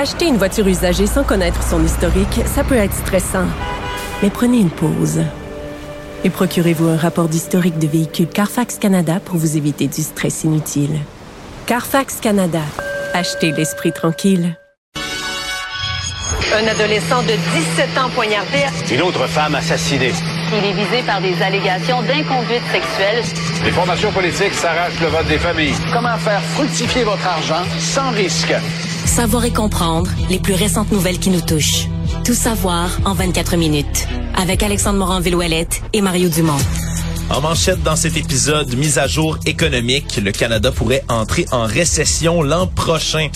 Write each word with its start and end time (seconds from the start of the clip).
Acheter 0.00 0.26
une 0.28 0.36
voiture 0.36 0.68
usagée 0.68 1.08
sans 1.08 1.24
connaître 1.24 1.60
son 1.60 1.84
historique, 1.84 2.42
ça 2.46 2.62
peut 2.62 2.76
être 2.76 2.94
stressant. 2.94 3.46
Mais 4.22 4.30
prenez 4.30 4.58
une 4.58 4.70
pause. 4.70 5.24
Et 6.22 6.30
procurez-vous 6.30 6.86
un 6.86 6.96
rapport 6.96 7.28
d'historique 7.28 7.80
de 7.80 7.88
véhicule 7.88 8.28
Carfax 8.28 8.78
Canada 8.78 9.18
pour 9.18 9.38
vous 9.38 9.56
éviter 9.56 9.88
du 9.88 10.02
stress 10.02 10.44
inutile. 10.44 11.00
Carfax 11.66 12.20
Canada. 12.20 12.60
Achetez 13.12 13.50
l'esprit 13.50 13.90
tranquille. 13.92 14.56
Un 16.54 16.66
adolescent 16.68 17.22
de 17.22 17.32
17 17.32 17.98
ans 17.98 18.08
poignardé. 18.14 18.66
Une 18.92 19.02
autre 19.02 19.26
femme 19.26 19.56
assassinée. 19.56 20.12
Il 20.52 20.64
est 20.64 20.74
visé 20.74 21.02
par 21.04 21.20
des 21.20 21.42
allégations 21.42 22.02
d'inconduite 22.02 22.62
sexuelle. 22.70 23.24
Les 23.64 23.72
formations 23.72 24.12
politiques 24.12 24.54
s'arrachent 24.54 25.00
le 25.00 25.08
vote 25.08 25.26
des 25.26 25.38
familles. 25.38 25.74
Comment 25.92 26.16
faire 26.18 26.40
fructifier 26.54 27.02
votre 27.02 27.26
argent 27.26 27.64
sans 27.80 28.10
risque? 28.12 28.54
Savoir 29.08 29.44
et 29.46 29.52
comprendre 29.52 30.10
les 30.28 30.38
plus 30.38 30.54
récentes 30.54 30.92
nouvelles 30.92 31.18
qui 31.18 31.30
nous 31.30 31.40
touchent. 31.40 31.88
Tout 32.24 32.34
savoir 32.34 32.88
en 33.04 33.14
24 33.14 33.56
minutes. 33.56 34.06
Avec 34.36 34.62
Alexandre 34.62 34.98
Morin-Villouellette 34.98 35.82
et 35.92 36.02
Mario 36.02 36.28
Dumont. 36.28 36.58
En 37.30 37.40
manchette 37.40 37.82
dans 37.82 37.96
cet 37.96 38.16
épisode, 38.16 38.74
mise 38.76 38.98
à 38.98 39.06
jour 39.06 39.38
économique, 39.44 40.20
le 40.22 40.30
Canada 40.30 40.70
pourrait 40.70 41.04
entrer 41.08 41.46
en 41.50 41.64
récession 41.64 42.42
l'an 42.42 42.66
prochain. 42.68 43.28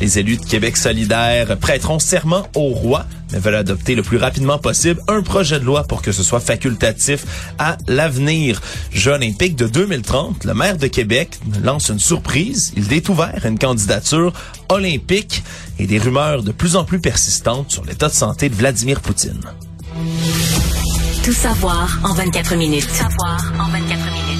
Les 0.00 0.18
élus 0.18 0.36
de 0.36 0.44
Québec 0.44 0.76
solidaire 0.76 1.56
prêteront 1.58 1.98
serment 1.98 2.46
au 2.54 2.68
roi, 2.68 3.04
mais 3.32 3.38
veulent 3.38 3.56
adopter 3.56 3.96
le 3.96 4.02
plus 4.02 4.16
rapidement 4.16 4.58
possible 4.58 5.02
un 5.08 5.22
projet 5.22 5.58
de 5.58 5.64
loi 5.64 5.84
pour 5.84 6.02
que 6.02 6.12
ce 6.12 6.22
soit 6.22 6.40
facultatif 6.40 7.24
à 7.58 7.76
l'avenir. 7.88 8.60
Jeux 8.92 9.12
olympiques 9.12 9.56
de 9.56 9.66
2030, 9.66 10.44
le 10.44 10.54
maire 10.54 10.76
de 10.76 10.86
Québec 10.86 11.38
lance 11.64 11.88
une 11.88 11.98
surprise. 11.98 12.72
Il 12.76 12.92
est 12.92 13.08
ouvert 13.08 13.40
à 13.42 13.48
une 13.48 13.58
candidature 13.58 14.32
olympique 14.68 15.42
et 15.80 15.86
des 15.86 15.98
rumeurs 15.98 16.42
de 16.44 16.52
plus 16.52 16.76
en 16.76 16.84
plus 16.84 17.00
persistantes 17.00 17.72
sur 17.72 17.84
l'état 17.84 18.08
de 18.08 18.14
santé 18.14 18.48
de 18.48 18.54
Vladimir 18.54 19.00
Poutine. 19.00 19.40
Tout 21.24 21.32
savoir 21.32 21.98
en 22.04 22.14
24 22.14 22.54
minutes. 22.54 22.86
Tout 22.86 22.94
savoir 22.94 23.52
en 23.58 23.68
24 23.70 23.82
minutes. 23.88 24.38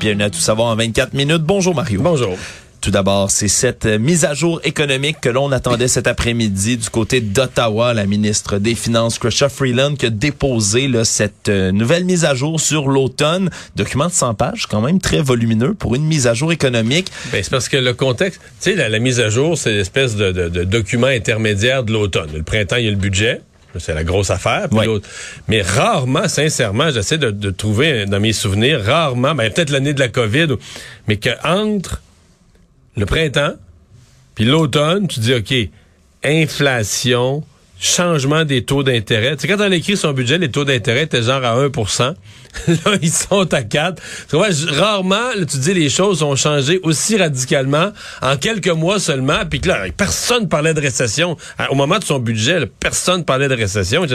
Bienvenue 0.00 0.24
à 0.24 0.30
Tout 0.30 0.40
savoir 0.40 0.68
en 0.68 0.76
24 0.76 1.12
minutes. 1.12 1.42
Bonjour 1.42 1.74
Mario. 1.74 2.00
Bonjour. 2.02 2.36
Tout 2.84 2.90
d'abord, 2.90 3.30
c'est 3.30 3.48
cette 3.48 3.86
euh, 3.86 3.98
mise 3.98 4.26
à 4.26 4.34
jour 4.34 4.60
économique 4.62 5.16
que 5.22 5.30
l'on 5.30 5.50
attendait 5.52 5.88
cet 5.88 6.06
après-midi 6.06 6.76
du 6.76 6.90
côté 6.90 7.22
d'Ottawa. 7.22 7.94
La 7.94 8.04
ministre 8.04 8.58
des 8.58 8.74
Finances, 8.74 9.18
Chrystia 9.18 9.48
Freeland, 9.48 9.94
qui 9.94 10.04
a 10.04 10.10
déposé 10.10 10.86
là, 10.86 11.06
cette 11.06 11.48
euh, 11.48 11.72
nouvelle 11.72 12.04
mise 12.04 12.26
à 12.26 12.34
jour 12.34 12.60
sur 12.60 12.88
l'automne. 12.88 13.48
Document 13.74 14.08
de 14.08 14.12
100 14.12 14.34
pages, 14.34 14.66
quand 14.66 14.82
même 14.82 15.00
très 15.00 15.22
volumineux 15.22 15.72
pour 15.72 15.94
une 15.94 16.04
mise 16.04 16.26
à 16.26 16.34
jour 16.34 16.52
économique. 16.52 17.10
Ben, 17.32 17.42
c'est 17.42 17.48
parce 17.48 17.70
que 17.70 17.78
le 17.78 17.94
contexte, 17.94 18.38
tu 18.60 18.72
sais, 18.72 18.76
la, 18.76 18.90
la 18.90 18.98
mise 18.98 19.18
à 19.18 19.30
jour, 19.30 19.56
c'est 19.56 19.72
l'espèce 19.72 20.14
de, 20.16 20.30
de, 20.30 20.50
de 20.50 20.64
document 20.64 21.06
intermédiaire 21.06 21.84
de 21.84 21.92
l'automne. 21.94 22.28
Le 22.34 22.42
printemps, 22.42 22.76
il 22.76 22.84
y 22.84 22.88
a 22.88 22.90
le 22.90 22.98
budget. 22.98 23.40
C'est 23.78 23.94
la 23.94 24.04
grosse 24.04 24.30
affaire. 24.30 24.68
puis 24.68 24.88
Mais 25.48 25.62
rarement, 25.62 26.28
sincèrement, 26.28 26.90
j'essaie 26.90 27.18
de, 27.18 27.30
de 27.30 27.50
trouver 27.50 28.04
dans 28.04 28.20
mes 28.20 28.34
souvenirs, 28.34 28.84
rarement, 28.84 29.34
ben, 29.34 29.50
peut-être 29.50 29.70
l'année 29.70 29.94
de 29.94 30.00
la 30.00 30.08
COVID, 30.08 30.48
mais 31.08 31.16
que 31.16 31.30
entre 31.44 32.02
le 32.96 33.06
printemps 33.06 33.54
puis 34.34 34.44
l'automne, 34.44 35.06
tu 35.06 35.20
dis, 35.20 35.34
OK, 35.34 35.54
inflation, 36.24 37.44
changement 37.78 38.44
des 38.44 38.64
taux 38.64 38.82
d'intérêt. 38.82 39.36
Tu 39.36 39.42
sais, 39.42 39.48
quand 39.48 39.64
on 39.64 39.70
écrit 39.70 39.96
son 39.96 40.12
budget, 40.12 40.38
les 40.38 40.50
taux 40.50 40.64
d'intérêt 40.64 41.02
étaient 41.02 41.22
genre 41.22 41.44
à 41.44 41.52
1 41.52 41.70
Là, 42.68 42.96
ils 43.02 43.10
sont 43.12 43.52
à 43.52 43.62
4 43.62 44.00
Tu 44.28 44.36
vois, 44.36 44.50
j- 44.50 44.66
rarement, 44.70 45.30
tu 45.50 45.58
dis, 45.58 45.74
les 45.74 45.88
choses 45.88 46.22
ont 46.22 46.36
changé 46.36 46.80
aussi 46.82 47.16
radicalement 47.16 47.90
en 48.22 48.36
quelques 48.36 48.68
mois 48.68 48.98
seulement. 49.00 49.44
Puis 49.48 49.60
que 49.60 49.68
là, 49.68 49.84
personne 49.96 50.48
parlait 50.48 50.74
de 50.74 50.80
récession. 50.80 51.36
À- 51.58 51.70
Au 51.72 51.74
moment 51.74 51.98
de 51.98 52.04
son 52.04 52.18
budget, 52.18 52.60
là, 52.60 52.66
personne 52.80 53.24
parlait 53.24 53.48
de 53.48 53.54
récession. 53.54 54.06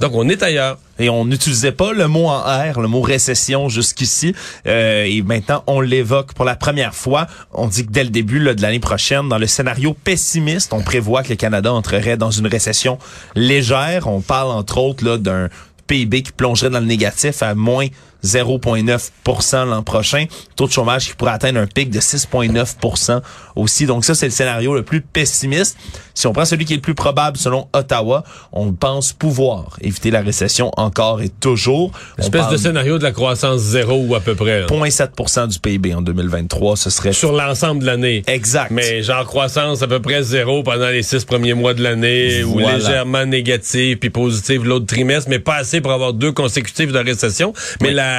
Donc, 0.00 0.12
on 0.14 0.28
est 0.28 0.42
ailleurs. 0.42 0.78
Et 0.98 1.10
on 1.10 1.26
n'utilisait 1.26 1.72
pas 1.72 1.92
le 1.92 2.08
mot 2.08 2.26
en 2.26 2.38
R, 2.40 2.80
le 2.80 2.88
mot 2.88 3.02
récession 3.02 3.68
jusqu'ici. 3.68 4.34
Euh, 4.66 5.04
et 5.04 5.20
maintenant, 5.20 5.62
on 5.66 5.82
l'évoque 5.82 6.32
pour 6.32 6.46
la 6.46 6.56
première 6.56 6.94
fois. 6.94 7.26
On 7.52 7.66
dit 7.68 7.84
que 7.84 7.90
dès 7.92 8.02
le 8.04 8.08
début 8.08 8.38
là, 8.38 8.54
de 8.54 8.62
l'année 8.62 8.80
prochaine, 8.80 9.28
dans 9.28 9.36
le 9.36 9.46
scénario 9.46 9.92
pessimiste, 9.92 10.72
on 10.72 10.80
prévoit 10.80 11.22
que 11.22 11.28
le 11.28 11.34
Canada 11.36 11.70
entrerait 11.70 12.16
dans 12.16 12.30
une 12.30 12.46
récession 12.46 12.98
légère. 13.34 14.06
On 14.06 14.22
parle 14.22 14.50
entre 14.52 14.78
autres 14.78 15.04
là 15.04 15.18
d'un 15.18 15.48
PIB 15.86 16.22
qui 16.22 16.32
plongerait 16.32 16.70
dans 16.70 16.80
le 16.80 16.86
négatif 16.86 17.42
à 17.42 17.54
moins 17.54 17.86
0,9% 18.26 19.68
l'an 19.68 19.82
prochain. 19.82 20.26
Taux 20.56 20.66
de 20.66 20.72
chômage 20.72 21.08
qui 21.08 21.14
pourrait 21.14 21.32
atteindre 21.32 21.60
un 21.60 21.66
pic 21.66 21.90
de 21.90 22.00
6,9% 22.00 23.20
aussi. 23.56 23.86
Donc 23.86 24.04
ça, 24.04 24.14
c'est 24.14 24.26
le 24.26 24.32
scénario 24.32 24.74
le 24.74 24.82
plus 24.82 25.00
pessimiste. 25.00 25.76
Si 26.14 26.26
on 26.26 26.32
prend 26.32 26.44
celui 26.44 26.64
qui 26.64 26.72
est 26.72 26.76
le 26.76 26.82
plus 26.82 26.94
probable 26.94 27.36
selon 27.36 27.68
Ottawa, 27.72 28.24
on 28.52 28.72
pense 28.72 29.12
pouvoir 29.12 29.76
éviter 29.82 30.10
la 30.10 30.20
récession 30.22 30.70
encore 30.76 31.20
et 31.22 31.28
toujours. 31.28 31.92
On 32.18 32.22
Espèce 32.22 32.48
de 32.48 32.56
scénario 32.56 32.98
de 32.98 33.02
la 33.02 33.12
croissance 33.12 33.60
zéro 33.60 34.02
ou 34.06 34.14
à 34.14 34.20
peu 34.20 34.34
près. 34.34 34.60
là. 34.60 34.66
0,7% 34.66 35.48
du 35.48 35.58
PIB 35.58 35.94
en 35.94 36.02
2023. 36.02 36.76
Ce 36.76 36.90
serait 36.90 37.12
Sur 37.12 37.32
l'ensemble 37.32 37.82
de 37.82 37.86
l'année. 37.86 38.22
exact. 38.26 38.70
Mais 38.70 39.02
genre 39.02 39.24
croissance 39.26 39.82
à 39.82 39.86
peu 39.86 40.00
près 40.00 40.22
zéro 40.22 40.62
pendant 40.62 40.88
les 40.88 41.02
six 41.02 41.24
premiers 41.24 41.54
mois 41.54 41.74
de 41.74 41.82
l'année 41.82 42.42
ou 42.44 42.58
légèrement 42.58 43.26
négative 43.26 43.98
puis 43.98 44.10
positive 44.10 44.64
l'autre 44.64 44.86
trimestre, 44.86 45.28
mais 45.28 45.38
pas 45.38 45.56
assez 45.56 45.80
pour 45.80 45.92
avoir 45.92 46.12
deux 46.12 46.32
consécutives 46.32 46.92
de 46.92 46.98
récession. 46.98 47.52
Mais 47.80 47.88
Oui. 47.88 47.94
la, 47.94 48.15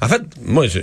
en 0.00 0.08
fait, 0.08 0.22
moi, 0.42 0.66
je, 0.66 0.80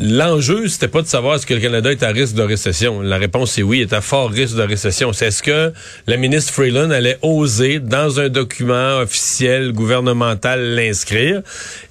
l'enjeu 0.00 0.68
c'était 0.68 0.88
pas 0.88 1.02
de 1.02 1.06
savoir 1.06 1.36
est-ce 1.36 1.46
que 1.46 1.54
le 1.54 1.60
Canada 1.60 1.90
est 1.90 2.02
à 2.02 2.08
risque 2.08 2.34
de 2.34 2.42
récession. 2.42 3.00
La 3.00 3.18
réponse 3.18 3.58
est 3.58 3.62
oui, 3.62 3.80
est 3.80 3.92
à 3.92 4.00
fort 4.00 4.30
risque 4.30 4.56
de 4.56 4.62
récession. 4.62 5.12
C'est 5.12 5.26
est-ce 5.26 5.42
que 5.42 5.72
la 6.06 6.16
ministre 6.16 6.52
Freeland 6.52 6.90
allait 6.90 7.18
oser 7.22 7.78
dans 7.78 8.20
un 8.20 8.28
document 8.28 8.98
officiel 8.98 9.72
gouvernemental 9.72 10.74
l'inscrire? 10.74 11.42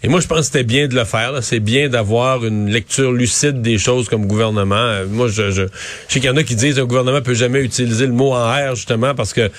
Et 0.04 0.08
moi, 0.08 0.20
je 0.20 0.28
pense 0.28 0.40
que 0.40 0.46
c'était 0.46 0.64
bien 0.64 0.88
de 0.88 0.96
le 0.96 1.06
faire. 1.06 1.42
C'est 1.42 1.60
bien 1.60 1.90
d'avoir 1.90 2.46
une 2.46 2.70
lecture 2.70 3.12
lucide 3.12 3.62
des 3.62 3.78
choses 3.78 4.10
comme 4.10 4.28
gouvernement. 4.28 4.76
Euh, 4.76 5.06
Moi, 5.08 5.28
je, 5.28 5.68
sais 6.08 6.20
qu'il 6.20 6.26
y 6.26 6.30
en 6.30 6.38
a 6.38 6.44
qui 6.44 6.56
disent 6.56 6.80
un 6.80 6.86
gouvernement 6.86 7.22
peut 7.22 7.34
jamais 7.34 7.62
utiliser 7.62 8.06
le 8.06 8.14
mot 8.14 8.34
en 8.34 8.52
R 8.52 8.76
justement 8.76 9.16
parce 9.16 9.34
que 9.34 9.50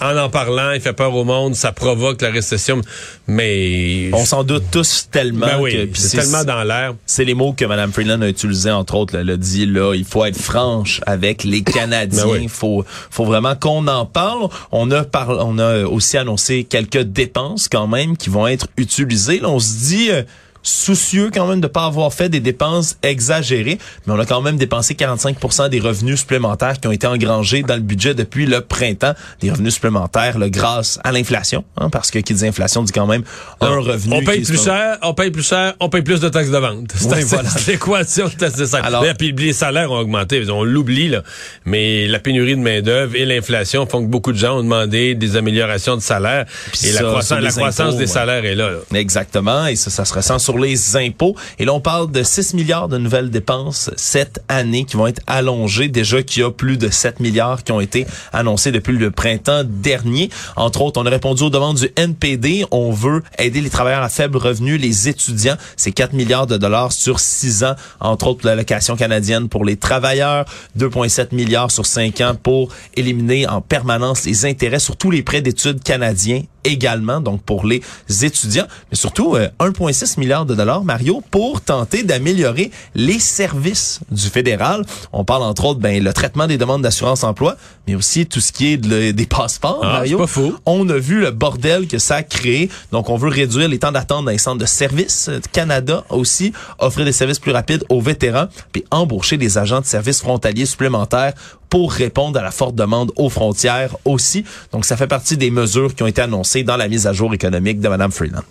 en 0.00 0.16
en 0.16 0.28
parlant, 0.28 0.72
il 0.72 0.80
fait 0.80 0.92
peur 0.92 1.14
au 1.14 1.24
monde, 1.24 1.54
ça 1.54 1.72
provoque 1.72 2.20
la 2.22 2.30
récession. 2.30 2.80
Mais 3.26 4.10
on 4.12 4.24
s'en 4.24 4.44
doute 4.44 4.64
tous 4.70 5.08
tellement 5.10 5.46
ben 5.46 5.60
oui, 5.60 5.90
c'est 5.94 6.18
tellement 6.18 6.44
dans 6.44 6.62
l'air. 6.64 6.94
C'est 7.06 7.24
les 7.24 7.34
mots 7.34 7.52
que 7.52 7.64
Mme 7.64 7.92
Freeland 7.92 8.20
a 8.22 8.28
utilisés, 8.28 8.70
entre 8.70 8.94
autres. 8.94 9.14
là. 9.14 9.20
Elle 9.22 9.30
a 9.30 9.36
dit, 9.36 9.66
là, 9.66 9.94
il 9.94 10.04
faut 10.04 10.24
être 10.24 10.40
franche 10.40 11.00
avec 11.06 11.44
les 11.44 11.62
Canadiens. 11.62 12.24
Ben 12.26 12.30
oui. 12.32 12.38
Il 12.42 12.48
faut, 12.48 12.84
faut 13.10 13.24
vraiment 13.24 13.54
qu'on 13.56 13.86
en 13.88 14.06
parle. 14.06 14.48
On 14.72 14.90
a, 14.90 15.04
parl- 15.04 15.38
on 15.40 15.58
a 15.58 15.84
aussi 15.84 16.16
annoncé 16.18 16.64
quelques 16.64 17.02
dépenses 17.02 17.68
quand 17.68 17.86
même 17.86 18.16
qui 18.16 18.28
vont 18.30 18.46
être 18.46 18.68
utilisées. 18.76 19.40
Là, 19.40 19.48
on 19.48 19.58
se 19.60 19.74
dit... 19.78 20.10
euh, 20.10 20.22
soucieux 20.66 21.30
quand 21.32 21.46
même 21.46 21.60
de 21.60 21.66
pas 21.66 21.84
avoir 21.86 22.12
fait 22.12 22.28
des 22.28 22.40
dépenses 22.40 22.96
exagérées, 23.02 23.78
mais 24.06 24.12
on 24.14 24.18
a 24.18 24.26
quand 24.26 24.42
même 24.42 24.56
dépensé 24.56 24.94
45 24.94 25.36
des 25.70 25.80
revenus 25.80 26.20
supplémentaires 26.20 26.80
qui 26.80 26.88
ont 26.88 26.92
été 26.92 27.06
engrangés 27.06 27.62
dans 27.62 27.74
le 27.76 27.80
budget 27.80 28.14
depuis 28.14 28.46
le 28.46 28.60
printemps, 28.60 29.14
des 29.40 29.50
revenus 29.50 29.74
supplémentaires 29.74 30.38
là, 30.38 30.48
grâce 30.48 30.98
à 31.04 31.12
l'inflation, 31.12 31.64
hein, 31.76 31.88
parce 31.90 32.10
que 32.10 32.18
qui 32.18 32.34
dit 32.34 32.46
inflation 32.46 32.82
dit 32.82 32.92
quand 32.92 33.06
même 33.06 33.22
un 33.60 33.78
revenu. 33.78 34.14
On 34.16 34.24
paye 34.24 34.42
plus 34.42 34.62
cher, 34.62 34.98
on 35.02 35.14
paye 35.14 35.30
plus 35.30 35.46
cher, 35.46 35.74
on 35.80 35.88
paye 35.88 36.02
plus 36.02 36.20
de 36.20 36.28
taxes 36.28 36.50
de 36.50 36.58
vente. 36.58 36.90
C'est 36.96 37.14
Oui, 37.14 37.22
voilà. 37.22 37.48
l'équation, 37.66 38.30
assez 38.40 38.66
simple. 38.66 38.86
Alors- 38.86 39.04
Là, 39.04 39.14
puis 39.14 39.32
les 39.32 39.52
salaires 39.52 39.92
ont 39.92 39.98
augmenté, 39.98 40.44
on 40.50 40.64
l'oublie 40.64 41.08
là, 41.08 41.22
mais 41.64 42.06
la 42.08 42.18
pénurie 42.18 42.56
de 42.56 42.60
main 42.60 42.80
d'œuvre 42.82 43.14
et 43.14 43.24
l'inflation 43.24 43.86
font 43.86 44.02
que 44.02 44.10
beaucoup 44.10 44.32
de 44.32 44.38
gens 44.38 44.58
ont 44.58 44.62
demandé 44.62 45.14
des 45.14 45.36
améliorations 45.36 45.96
de 45.96 46.02
salaire 46.02 46.46
et 46.82 46.92
la 46.92 47.00
ça, 47.00 47.04
croissance, 47.04 47.26
sur 47.26 47.34
la 47.36 47.40
les 47.42 47.48
croissance 47.54 47.80
impôts, 47.88 47.92
des 47.98 48.00
ouais. 48.00 48.06
salaires 48.06 48.44
est 48.44 48.54
là. 48.54 48.70
là. 48.70 48.98
Exactement, 48.98 49.66
et 49.66 49.76
ça, 49.76 49.90
ça 49.90 50.04
se 50.04 50.12
ressent 50.14 50.38
sur 50.38 50.55
les 50.58 50.96
impôts. 50.96 51.34
Et 51.58 51.64
là, 51.64 51.72
on 51.74 51.80
parle 51.80 52.10
de 52.10 52.22
6 52.22 52.54
milliards 52.54 52.88
de 52.88 52.98
nouvelles 52.98 53.30
dépenses 53.30 53.90
cette 53.96 54.40
année 54.48 54.84
qui 54.84 54.96
vont 54.96 55.06
être 55.06 55.22
allongées. 55.26 55.88
Déjà 55.88 56.22
qu'il 56.22 56.42
y 56.42 56.44
a 56.44 56.50
plus 56.50 56.76
de 56.76 56.88
7 56.88 57.20
milliards 57.20 57.64
qui 57.64 57.72
ont 57.72 57.80
été 57.80 58.06
annoncés 58.32 58.72
depuis 58.72 58.96
le 58.96 59.10
printemps 59.10 59.62
dernier. 59.64 60.30
Entre 60.56 60.82
autres, 60.82 61.00
on 61.00 61.06
a 61.06 61.10
répondu 61.10 61.44
aux 61.44 61.50
demandes 61.50 61.78
du 61.78 61.90
NPD. 61.96 62.64
On 62.70 62.90
veut 62.90 63.22
aider 63.38 63.60
les 63.60 63.70
travailleurs 63.70 64.02
à 64.02 64.08
faible 64.08 64.36
revenu, 64.36 64.76
les 64.76 65.08
étudiants. 65.08 65.56
C'est 65.76 65.92
4 65.92 66.12
milliards 66.12 66.46
de 66.46 66.56
dollars 66.56 66.92
sur 66.92 67.20
6 67.20 67.64
ans. 67.64 67.74
Entre 68.00 68.26
autres, 68.26 68.46
l'allocation 68.46 68.96
canadienne 68.96 69.48
pour 69.48 69.64
les 69.64 69.76
travailleurs. 69.76 70.44
2,7 70.78 71.34
milliards 71.34 71.70
sur 71.70 71.86
5 71.86 72.20
ans 72.20 72.34
pour 72.40 72.70
éliminer 72.94 73.46
en 73.48 73.60
permanence 73.60 74.24
les 74.24 74.46
intérêts 74.46 74.78
sur 74.78 74.96
tous 74.96 75.10
les 75.10 75.22
prêts 75.22 75.42
d'études 75.42 75.82
canadiens 75.82 76.42
également, 76.66 77.20
donc 77.20 77.42
pour 77.42 77.64
les 77.64 77.82
étudiants, 78.22 78.66
mais 78.90 78.96
surtout 78.96 79.36
1,6 79.36 80.18
euh, 80.18 80.22
de 80.46 80.54
dollars, 80.54 80.84
Mario, 80.84 81.22
pour 81.30 81.60
tenter 81.60 82.02
d'améliorer 82.02 82.70
les 82.94 83.18
services 83.18 84.00
du 84.10 84.28
fédéral. 84.28 84.84
On 85.12 85.24
parle 85.24 85.42
entre 85.42 85.64
autres, 85.66 85.80
ben, 85.80 86.02
le 86.02 86.12
traitement 86.12 86.46
des 86.46 86.58
demandes 86.58 86.82
d'assurance 86.82 87.24
emploi, 87.24 87.56
mais 87.86 87.94
aussi 87.94 88.26
tout 88.26 88.40
ce 88.40 88.52
qui 88.52 88.72
est 88.72 88.76
des 88.76 89.26
passeports, 89.26 89.80
ah, 89.82 89.92
Mario. 89.92 90.18
Pas 90.18 90.26
faux. 90.26 90.54
On 90.64 90.88
a 90.88 90.98
vu 90.98 91.20
le 91.20 91.30
bordel 91.30 91.86
que 91.86 91.98
ça 91.98 92.16
a 92.16 92.22
créé, 92.22 92.70
donc 92.92 93.10
on 93.10 93.16
veut 93.16 93.28
réduire 93.28 93.68
les 93.68 93.78
temps 93.78 93.92
d'attente 93.92 94.24
dans 94.24 94.30
les 94.30 94.38
centres 94.38 94.58
de 94.58 94.66
services. 94.66 95.30
Canada 95.52 96.04
aussi 96.10 96.52
offrir 96.78 97.04
des 97.04 97.12
services 97.12 97.38
plus 97.38 97.52
rapides 97.52 97.84
aux 97.88 98.00
vétérans, 98.00 98.46
puis 98.72 98.84
embaucher 98.90 99.36
des 99.36 99.58
agents 99.58 99.80
de 99.80 99.86
services 99.86 100.20
frontaliers 100.20 100.66
supplémentaires 100.66 101.34
pour 101.68 101.92
répondre 101.92 102.38
à 102.38 102.42
la 102.42 102.50
forte 102.50 102.74
demande 102.74 103.12
aux 103.16 103.28
frontières 103.28 103.96
aussi. 104.04 104.44
Donc, 104.72 104.84
ça 104.84 104.96
fait 104.96 105.06
partie 105.06 105.36
des 105.36 105.50
mesures 105.50 105.94
qui 105.94 106.02
ont 106.02 106.06
été 106.06 106.22
annoncées 106.22 106.62
dans 106.62 106.76
la 106.76 106.88
mise 106.88 107.06
à 107.06 107.12
jour 107.12 107.34
économique 107.34 107.80
de 107.80 107.88
Mme 107.88 108.12
Freeland. 108.12 108.42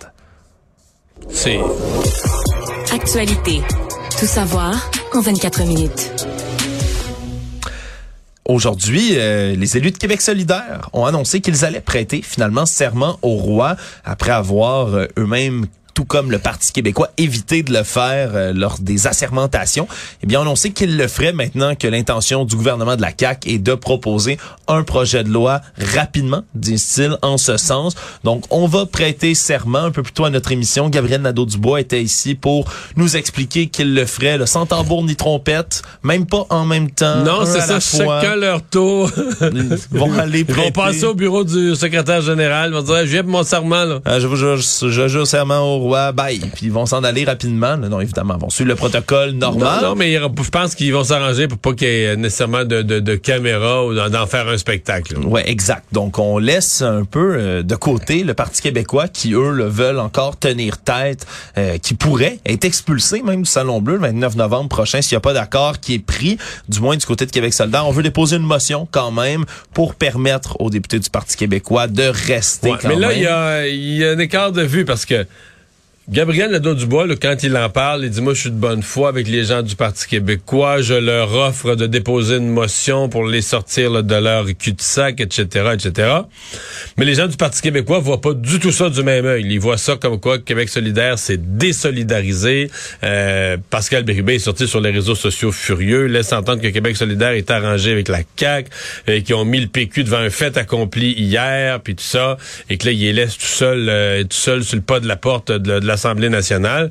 C'est 1.29 1.59
Actualité. 2.91 3.61
Tout 4.19 4.25
savoir 4.25 4.91
en 5.13 5.21
24 5.21 5.63
minutes. 5.65 6.11
Aujourd'hui, 8.47 9.13
euh, 9.13 9.55
les 9.55 9.77
élus 9.77 9.91
de 9.91 9.97
Québec 9.97 10.21
solidaire 10.21 10.89
ont 10.93 11.05
annoncé 11.05 11.41
qu'ils 11.41 11.65
allaient 11.65 11.81
prêter 11.81 12.21
finalement 12.21 12.65
serment 12.65 13.17
au 13.21 13.35
roi 13.35 13.75
après 14.03 14.31
avoir 14.31 14.93
euh, 14.93 15.07
eux-mêmes 15.17 15.65
tout 15.95 16.05
comme 16.05 16.29
le 16.29 16.37
Parti 16.37 16.73
québécois, 16.73 17.09
éviter 17.17 17.63
de 17.63 17.73
le 17.73 17.83
faire 17.83 18.31
euh, 18.35 18.53
lors 18.53 18.77
des 18.79 19.07
assermentations. 19.07 19.87
Eh 20.21 20.27
bien, 20.27 20.41
on 20.41 20.55
sait 20.55 20.71
qu'il 20.71 20.97
le 20.97 21.07
ferait 21.07 21.31
maintenant 21.31 21.73
que 21.73 21.87
l'intention 21.87 22.43
du 22.45 22.55
gouvernement 22.55 22.97
de 22.97 23.01
la 23.01 23.11
CAQ 23.17 23.49
est 23.49 23.57
de 23.57 23.73
proposer 23.73 24.37
un 24.67 24.83
projet 24.83 25.23
de 25.23 25.29
loi 25.29 25.61
rapidement, 25.95 26.43
disent-ils, 26.53 27.17
en 27.21 27.37
ce 27.37 27.55
sens. 27.57 27.95
Donc, 28.23 28.43
on 28.49 28.67
va 28.67 28.85
prêter 28.85 29.33
serment 29.35 29.85
un 29.85 29.91
peu 29.91 30.03
plus 30.03 30.11
tôt 30.11 30.25
à 30.25 30.29
notre 30.29 30.51
émission. 30.51 30.89
Gabriel 30.89 31.21
Nadeau-Dubois 31.21 31.79
était 31.79 32.03
ici 32.03 32.35
pour 32.35 32.69
nous 32.97 33.15
expliquer 33.15 33.67
qu'il 33.67 33.93
le 33.93 34.05
ferait, 34.05 34.37
le 34.37 34.45
sans 34.45 34.65
tambour 34.65 35.03
ni 35.03 35.15
trompette, 35.15 35.81
même 36.03 36.25
pas 36.25 36.45
en 36.49 36.65
même 36.65 36.91
temps. 36.91 37.23
Non, 37.23 37.45
c'est 37.45 37.61
ça, 37.61 37.79
chacun 37.79 38.35
leur 38.35 38.61
tour. 38.63 39.09
Ils 39.41 39.77
vont 39.91 40.11
aller 40.19 40.45
Ils 40.47 40.53
vont 40.53 40.71
passer 40.71 41.05
au 41.05 41.13
bureau 41.13 41.45
du 41.45 41.73
secrétaire 41.75 42.21
général, 42.21 42.71
ils 42.71 42.75
vont 42.75 42.81
dire, 42.81 43.05
j'ai 43.05 43.23
mon 43.23 43.43
serment, 43.43 43.85
là. 43.85 43.99
Ah, 44.03 44.19
je 44.19 44.27
vous 44.27 44.35
jure, 44.35 44.57
je 44.57 45.07
jure 45.07 45.25
serment 45.25 45.61
au 45.61 45.84
bye. 45.89 46.39
Puis 46.39 46.67
ils 46.67 46.71
vont 46.71 46.85
s'en 46.85 47.03
aller 47.03 47.25
rapidement. 47.25 47.77
Non, 47.77 47.99
évidemment, 47.99 48.35
ils 48.37 48.41
vont 48.41 48.49
suivre 48.49 48.69
le 48.69 48.75
protocole 48.75 49.31
normal. 49.31 49.83
Non, 49.83 49.95
mais 49.95 50.13
je 50.13 50.49
pense 50.49 50.75
qu'ils 50.75 50.93
vont 50.93 51.03
s'arranger 51.03 51.47
pour 51.47 51.57
pas 51.57 51.73
qu'il 51.73 51.87
y 51.87 52.03
ait 52.03 52.15
nécessairement 52.15 52.63
de, 52.63 52.81
de, 52.81 53.15
caméra 53.15 53.85
ou 53.85 53.93
d'en 53.93 54.27
faire 54.27 54.47
un 54.47 54.57
spectacle. 54.57 55.17
Ouais, 55.19 55.49
exact. 55.49 55.85
Donc, 55.91 56.19
on 56.19 56.37
laisse 56.37 56.81
un 56.81 57.05
peu 57.05 57.35
euh, 57.37 57.63
de 57.63 57.75
côté 57.75 58.23
le 58.23 58.33
Parti 58.33 58.61
québécois 58.61 59.07
qui, 59.07 59.33
eux, 59.33 59.51
le 59.51 59.65
veulent 59.65 59.99
encore 59.99 60.37
tenir 60.37 60.77
tête, 60.77 61.25
euh, 61.57 61.77
qui 61.77 61.93
pourrait 61.93 62.39
être 62.45 62.65
expulsé 62.65 63.21
même 63.21 63.43
du 63.43 63.49
Salon 63.49 63.81
Bleu 63.81 63.95
le 63.95 64.01
29 64.01 64.35
novembre 64.35 64.69
prochain 64.69 65.01
s'il 65.01 65.15
n'y 65.15 65.17
a 65.17 65.21
pas 65.21 65.33
d'accord 65.33 65.79
qui 65.79 65.95
est 65.95 65.99
pris, 65.99 66.37
du 66.69 66.79
moins 66.79 66.97
du 66.97 67.05
côté 67.05 67.25
de 67.25 67.31
Québec 67.31 67.53
solidaire. 67.53 67.87
On 67.87 67.91
veut 67.91 68.03
déposer 68.03 68.37
une 68.37 68.43
motion 68.43 68.87
quand 68.91 69.11
même 69.11 69.45
pour 69.73 69.95
permettre 69.95 70.59
aux 70.59 70.69
députés 70.69 70.99
du 70.99 71.09
Parti 71.09 71.37
québécois 71.37 71.87
de 71.87 72.03
rester 72.03 72.71
ouais, 72.71 72.77
Mais 72.85 72.95
là, 72.95 73.13
il 73.13 73.21
y 73.21 73.27
a, 73.27 73.67
y 73.67 74.03
a 74.03 74.11
un 74.11 74.19
écart 74.19 74.51
de 74.51 74.61
vue 74.61 74.85
parce 74.85 75.05
que 75.05 75.25
Gabriel 76.07 76.51
Nadeau-Dubois, 76.51 77.07
quand 77.19 77.41
il 77.41 77.57
en 77.57 77.67
parle, 77.71 78.03
il 78.03 78.11
dit, 78.11 78.21
moi, 78.21 78.35
je 78.35 78.41
suis 78.41 78.51
de 78.51 78.55
bonne 78.55 78.83
foi 78.83 79.09
avec 79.09 79.27
les 79.27 79.45
gens 79.45 79.63
du 79.63 79.75
Parti 79.75 80.07
québécois. 80.07 80.79
Je 80.83 80.93
leur 80.93 81.33
offre 81.33 81.73
de 81.73 81.87
déposer 81.87 82.35
une 82.35 82.49
motion 82.49 83.09
pour 83.09 83.25
les 83.25 83.41
sortir 83.41 84.03
de 84.03 84.15
leur 84.15 84.45
cul-de-sac, 84.45 85.19
etc., 85.19 85.71
etc. 85.73 86.19
Mais 86.97 87.05
les 87.05 87.15
gens 87.15 87.25
du 87.25 87.37
Parti 87.37 87.59
québécois 87.59 87.97
voient 87.97 88.21
pas 88.21 88.35
du 88.35 88.59
tout 88.59 88.71
ça 88.71 88.91
du 88.91 89.01
même 89.01 89.25
œil. 89.25 89.47
Ils 89.49 89.59
voient 89.59 89.79
ça 89.79 89.95
comme 89.95 90.19
quoi 90.19 90.37
Québec 90.37 90.69
solidaire 90.69 91.17
s'est 91.17 91.39
désolidarisé. 91.39 92.69
Euh, 93.03 93.57
Pascal 93.71 94.03
Bérubé 94.03 94.35
est 94.35 94.39
sorti 94.39 94.67
sur 94.67 94.81
les 94.81 94.91
réseaux 94.91 95.15
sociaux 95.15 95.51
furieux, 95.51 96.05
laisse 96.05 96.33
entendre 96.33 96.61
que 96.61 96.67
Québec 96.67 96.97
solidaire 96.97 97.31
est 97.31 97.49
arrangé 97.49 97.91
avec 97.91 98.09
la 98.09 98.19
CAQ, 98.37 98.69
et 99.07 99.23
qu'ils 99.23 99.33
ont 99.33 99.45
mis 99.45 99.59
le 99.59 99.67
PQ 99.67 100.03
devant 100.03 100.17
un 100.17 100.29
fait 100.29 100.55
accompli 100.55 101.13
hier, 101.13 101.79
puis 101.81 101.95
tout 101.95 102.03
ça, 102.03 102.37
et 102.69 102.77
que 102.77 102.85
là, 102.85 102.91
il 102.91 103.15
les 103.15 103.25
tout 103.25 103.33
seul, 103.39 103.89
euh, 103.89 104.21
tout 104.21 104.37
seul 104.37 104.63
sur 104.63 104.75
le 104.75 104.83
pas 104.83 104.99
de 104.99 105.07
la 105.07 105.15
porte 105.15 105.51
de 105.51 105.79
la 105.79 105.94
l'Assemblée 105.95 106.29
nationale. 106.29 106.89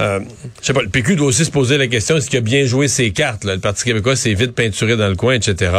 Euh, 0.00 0.20
je 0.60 0.66
sais 0.66 0.72
pas, 0.72 0.82
le 0.82 0.88
PQ 0.88 1.16
doit 1.16 1.26
aussi 1.26 1.44
se 1.44 1.50
poser 1.50 1.76
la 1.76 1.88
question, 1.88 2.16
est-ce 2.16 2.30
qu'il 2.30 2.38
a 2.38 2.42
bien 2.42 2.64
joué 2.64 2.88
ses 2.88 3.10
cartes? 3.10 3.44
Le 3.44 3.58
Parti 3.58 3.84
québécois 3.84 4.16
s'est 4.16 4.34
vite 4.34 4.52
peinturé 4.52 4.96
dans 4.96 5.08
le 5.08 5.16
coin, 5.16 5.34
etc. 5.34 5.72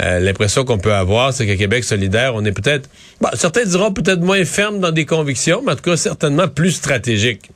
Euh, 0.00 0.18
l'impression 0.20 0.64
qu'on 0.64 0.78
peut 0.78 0.94
avoir, 0.94 1.32
c'est 1.32 1.46
qu'à 1.46 1.56
Québec 1.56 1.84
solidaire, 1.84 2.34
on 2.34 2.44
est 2.44 2.52
peut-être... 2.52 2.88
certains 3.34 3.64
diront 3.64 3.92
peut-être 3.92 4.20
moins 4.20 4.44
ferme 4.44 4.80
dans 4.80 4.92
des 4.92 5.04
convictions, 5.04 5.62
mais 5.64 5.72
en 5.72 5.76
tout 5.76 5.82
cas 5.82 5.96
certainement 5.96 6.48
plus 6.48 6.72
stratégique. 6.72 7.50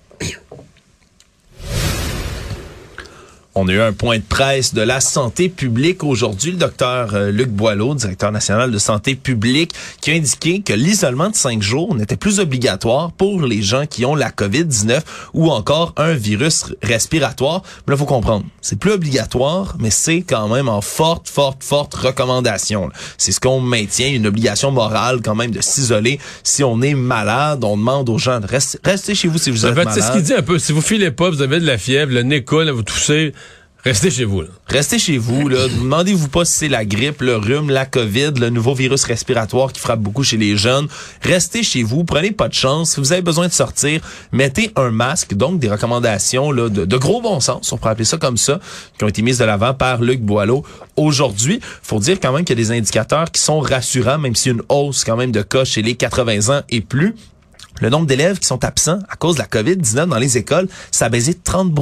On 3.57 3.69
a 3.69 3.73
eu 3.73 3.81
un 3.81 3.93
point 3.93 4.19
de 4.19 4.25
presse 4.25 4.75
de 4.75 4.83
la 4.83 5.01
santé 5.01 5.49
publique 5.49 6.03
aujourd'hui. 6.03 6.51
Le 6.51 6.57
docteur 6.57 7.15
euh, 7.15 7.31
Luc 7.31 7.51
Boileau, 7.51 7.95
directeur 7.95 8.33
national 8.33 8.73
de 8.73 8.79
santé 8.79 9.15
publique, 9.15 9.73
qui 10.01 10.11
a 10.11 10.15
indiqué 10.15 10.61
que 10.61 10.73
l'isolement 10.73 11.31
de 11.31 11.37
cinq 11.37 11.63
jours 11.63 11.95
n'était 11.95 12.17
plus 12.17 12.41
obligatoire 12.41 13.13
pour 13.13 13.43
les 13.43 13.63
gens 13.63 13.87
qui 13.87 14.05
ont 14.05 14.17
la 14.17 14.31
COVID-19 14.31 15.03
ou 15.35 15.53
encore 15.53 15.93
un 15.97 16.15
virus 16.15 16.65
respiratoire. 16.83 17.63
Mais 17.87 17.93
là, 17.93 17.97
faut 17.97 18.07
comprendre, 18.07 18.45
c'est 18.61 18.77
plus 18.77 18.91
obligatoire, 18.91 19.77
mais 19.79 19.91
c'est 19.91 20.23
quand 20.23 20.49
même 20.49 20.69
en 20.69 20.81
forte, 20.81 21.29
forte, 21.29 21.63
forte 21.63 21.95
recommandation. 21.95 22.91
C'est 23.19 23.31
ce 23.31 23.39
qu'on 23.39 23.61
maintient, 23.61 24.09
une 24.09 24.27
obligation 24.27 24.73
morale 24.73 25.21
quand 25.25 25.37
même 25.37 25.53
de 25.53 25.61
s'isoler. 25.61 26.19
Si 26.43 26.65
on 26.65 26.83
est 26.83 26.95
malade, 26.95 27.63
on 27.63 27.77
demande 27.77 28.09
aux 28.11 28.19
gens 28.19 28.41
de 28.41 28.49
rester, 28.49 29.15
chez 29.15 29.29
vous 29.29 29.39
si 29.39 29.53
vous 29.53 29.65
êtes 29.65 29.77
malade. 29.77 29.95
C'est 29.95 30.01
ce 30.01 30.11
qu'il 30.11 30.23
dit 30.23 30.35
un 30.35 30.43
peu. 30.43 30.59
Si 30.59 30.73
vous 30.73 30.83
filez 30.83 31.13
pas, 31.13 31.31
vous 31.31 31.41
avez 31.41 31.61
de 31.61 31.67
la 31.67 31.79
fièvre, 31.79 32.13
le 32.13 32.23
nez 32.23 32.43
coule, 32.43 32.69
vous 32.71 32.83
toussez 32.83 33.33
Restez 33.85 34.11
chez 34.11 34.25
vous. 34.25 34.41
Là. 34.41 34.49
Restez 34.67 34.99
chez 34.99 35.19
vous. 35.19 35.47
Là. 35.47 35.69
Demandez-vous 35.79 36.29
pas 36.29 36.47
si 36.47 36.55
c'est 36.55 36.69
la 36.69 36.87
grippe, 36.87 37.21
le 37.21 37.37
rhume, 37.37 37.69
la 37.69 37.85
COVID, 37.85 38.33
le 38.41 38.49
nouveau 38.49 38.75
virus 38.75 39.05
respiratoire 39.05 39.75
qui 39.75 39.81
frappe 39.81 40.01
beaucoup 40.01 40.25
chez 40.25 40.39
les 40.39 40.57
jeunes. 40.57 40.89
Restez 41.21 41.63
chez 41.63 41.83
vous. 41.83 42.03
Prenez 42.03 42.33
pas 42.33 42.49
de 42.49 42.55
chance. 42.55 42.93
Si 42.93 43.01
vous 43.01 43.13
avez 43.13 43.21
besoin 43.21 43.47
de 43.47 43.53
sortir, 43.53 44.01
mettez 44.33 44.73
un 44.77 44.91
masque. 44.91 45.35
Donc, 45.35 45.59
des 45.59 45.69
recommandations 45.69 46.51
là, 46.51 46.71
de, 46.71 46.97
gros 46.97 47.21
bon 47.21 47.41
sens, 47.41 47.73
on 47.73 47.77
pourrait 47.77 47.91
appeler 47.91 48.07
ça 48.07 48.17
comme 48.17 48.39
ça, 48.39 48.59
qui 48.97 49.05
ont 49.05 49.09
été 49.09 49.21
mises 49.21 49.39
de 49.39 49.45
l'avant 49.45 49.75
par 49.75 50.01
Luc 50.01 50.23
Boileau 50.23 50.65
aujourd'hui. 50.97 51.61
faut 51.83 51.99
dire 51.99 52.19
quand 52.21 52.33
même 52.33 52.47
qu'il 52.47 52.59
y 52.59 52.63
a 52.63 52.65
des 52.65 52.73
indicateurs 52.73 53.31
qui 53.31 53.43
sont 53.43 53.61
rassurants, 53.61 54.17
même 54.17 54.35
s'il 54.35 54.53
y 54.53 54.55
a 54.55 54.59
une 54.59 54.65
hausse 54.71 55.05
quand 55.05 55.17
même 55.17 55.31
de 55.31 55.43
cas 55.43 55.65
chez 55.65 55.83
les 55.83 55.95
80 55.95 56.57
ans 56.57 56.63
et 56.71 56.81
plus. 56.81 57.15
Le 57.81 57.91
nombre 57.91 58.07
d'élèves 58.07 58.39
qui 58.39 58.47
sont 58.47 58.65
absents 58.65 59.01
à 59.11 59.17
cause 59.17 59.35
de 59.35 59.41
la 59.41 59.47
COVID-19 59.47 60.07
dans 60.07 60.19
les 60.19 60.39
écoles, 60.39 60.69
ça 60.91 61.07
a 61.07 61.09
baissé 61.09 61.35
de 61.35 61.41
30 61.43 61.75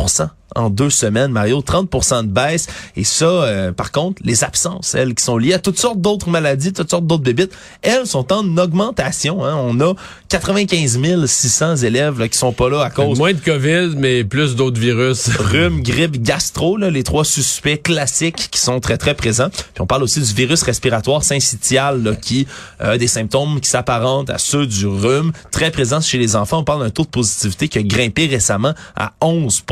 en 0.54 0.70
deux 0.70 0.90
semaines, 0.90 1.32
Mario, 1.32 1.60
30% 1.60 2.22
de 2.22 2.28
baisse. 2.28 2.66
Et 2.96 3.04
ça, 3.04 3.24
euh, 3.24 3.72
par 3.72 3.92
contre, 3.92 4.22
les 4.24 4.44
absences, 4.44 4.94
elles, 4.94 5.14
qui 5.14 5.24
sont 5.24 5.38
liées 5.38 5.54
à 5.54 5.58
toutes 5.58 5.78
sortes 5.78 6.00
d'autres 6.00 6.28
maladies, 6.28 6.72
toutes 6.72 6.90
sortes 6.90 7.06
d'autres 7.06 7.22
bébites, 7.22 7.52
elles 7.82 8.06
sont 8.06 8.32
en 8.32 8.56
augmentation. 8.56 9.44
Hein. 9.44 9.54
On 9.56 9.80
a 9.80 9.94
95 10.28 11.26
600 11.26 11.76
élèves 11.76 12.18
là, 12.18 12.28
qui 12.28 12.38
sont 12.38 12.52
pas 12.52 12.68
là 12.68 12.82
à 12.82 12.90
cause... 12.90 13.18
Moins 13.18 13.32
de 13.32 13.40
COVID, 13.40 13.96
mais 13.96 14.24
plus 14.24 14.56
d'autres 14.56 14.80
virus. 14.80 15.28
Rhume, 15.38 15.82
grippe, 15.82 16.22
gastro, 16.22 16.76
là, 16.76 16.90
les 16.90 17.02
trois 17.02 17.24
suspects 17.24 17.82
classiques 17.82 18.48
qui 18.50 18.60
sont 18.60 18.80
très, 18.80 18.96
très 18.96 19.14
présents. 19.14 19.48
Puis 19.50 19.80
on 19.80 19.86
parle 19.86 20.02
aussi 20.02 20.20
du 20.20 20.32
virus 20.32 20.62
respiratoire 20.62 21.22
syncytial, 21.22 22.16
qui 22.20 22.46
a 22.78 22.98
des 22.98 23.08
symptômes 23.08 23.60
qui 23.60 23.68
s'apparentent 23.68 24.30
à 24.30 24.38
ceux 24.38 24.66
du 24.66 24.86
rhume, 24.86 25.32
très 25.50 25.70
présents 25.70 26.00
chez 26.00 26.18
les 26.18 26.36
enfants. 26.36 26.58
On 26.58 26.64
parle 26.64 26.82
d'un 26.82 26.90
taux 26.90 27.04
de 27.04 27.08
positivité 27.08 27.68
qui 27.68 27.78
a 27.78 27.82
grimpé 27.82 28.26
récemment 28.26 28.74
à 28.96 29.12
11 29.20 29.62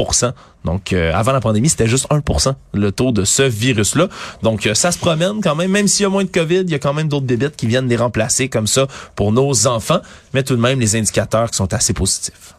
donc, 0.64 0.92
euh, 0.92 1.12
avant 1.14 1.32
la 1.32 1.40
pandémie, 1.40 1.68
c'était 1.68 1.86
juste 1.86 2.06
1% 2.10 2.54
le 2.74 2.92
taux 2.92 3.12
de 3.12 3.24
ce 3.24 3.42
virus-là. 3.42 4.08
Donc, 4.42 4.66
euh, 4.66 4.74
ça 4.74 4.92
se 4.92 4.98
promène 4.98 5.40
quand 5.42 5.54
même. 5.54 5.70
Même 5.70 5.88
s'il 5.88 6.02
y 6.02 6.06
a 6.06 6.10
moins 6.10 6.24
de 6.24 6.30
COVID, 6.30 6.60
il 6.60 6.70
y 6.70 6.74
a 6.74 6.78
quand 6.78 6.92
même 6.92 7.08
d'autres 7.08 7.26
bébites 7.26 7.56
qui 7.56 7.66
viennent 7.66 7.88
les 7.88 7.96
remplacer 7.96 8.48
comme 8.48 8.66
ça 8.66 8.86
pour 9.16 9.32
nos 9.32 9.66
enfants. 9.66 10.00
Mais 10.34 10.42
tout 10.42 10.56
de 10.56 10.60
même, 10.60 10.78
les 10.78 10.96
indicateurs 10.96 11.50
qui 11.50 11.56
sont 11.56 11.72
assez 11.72 11.92
positifs. 11.92 12.54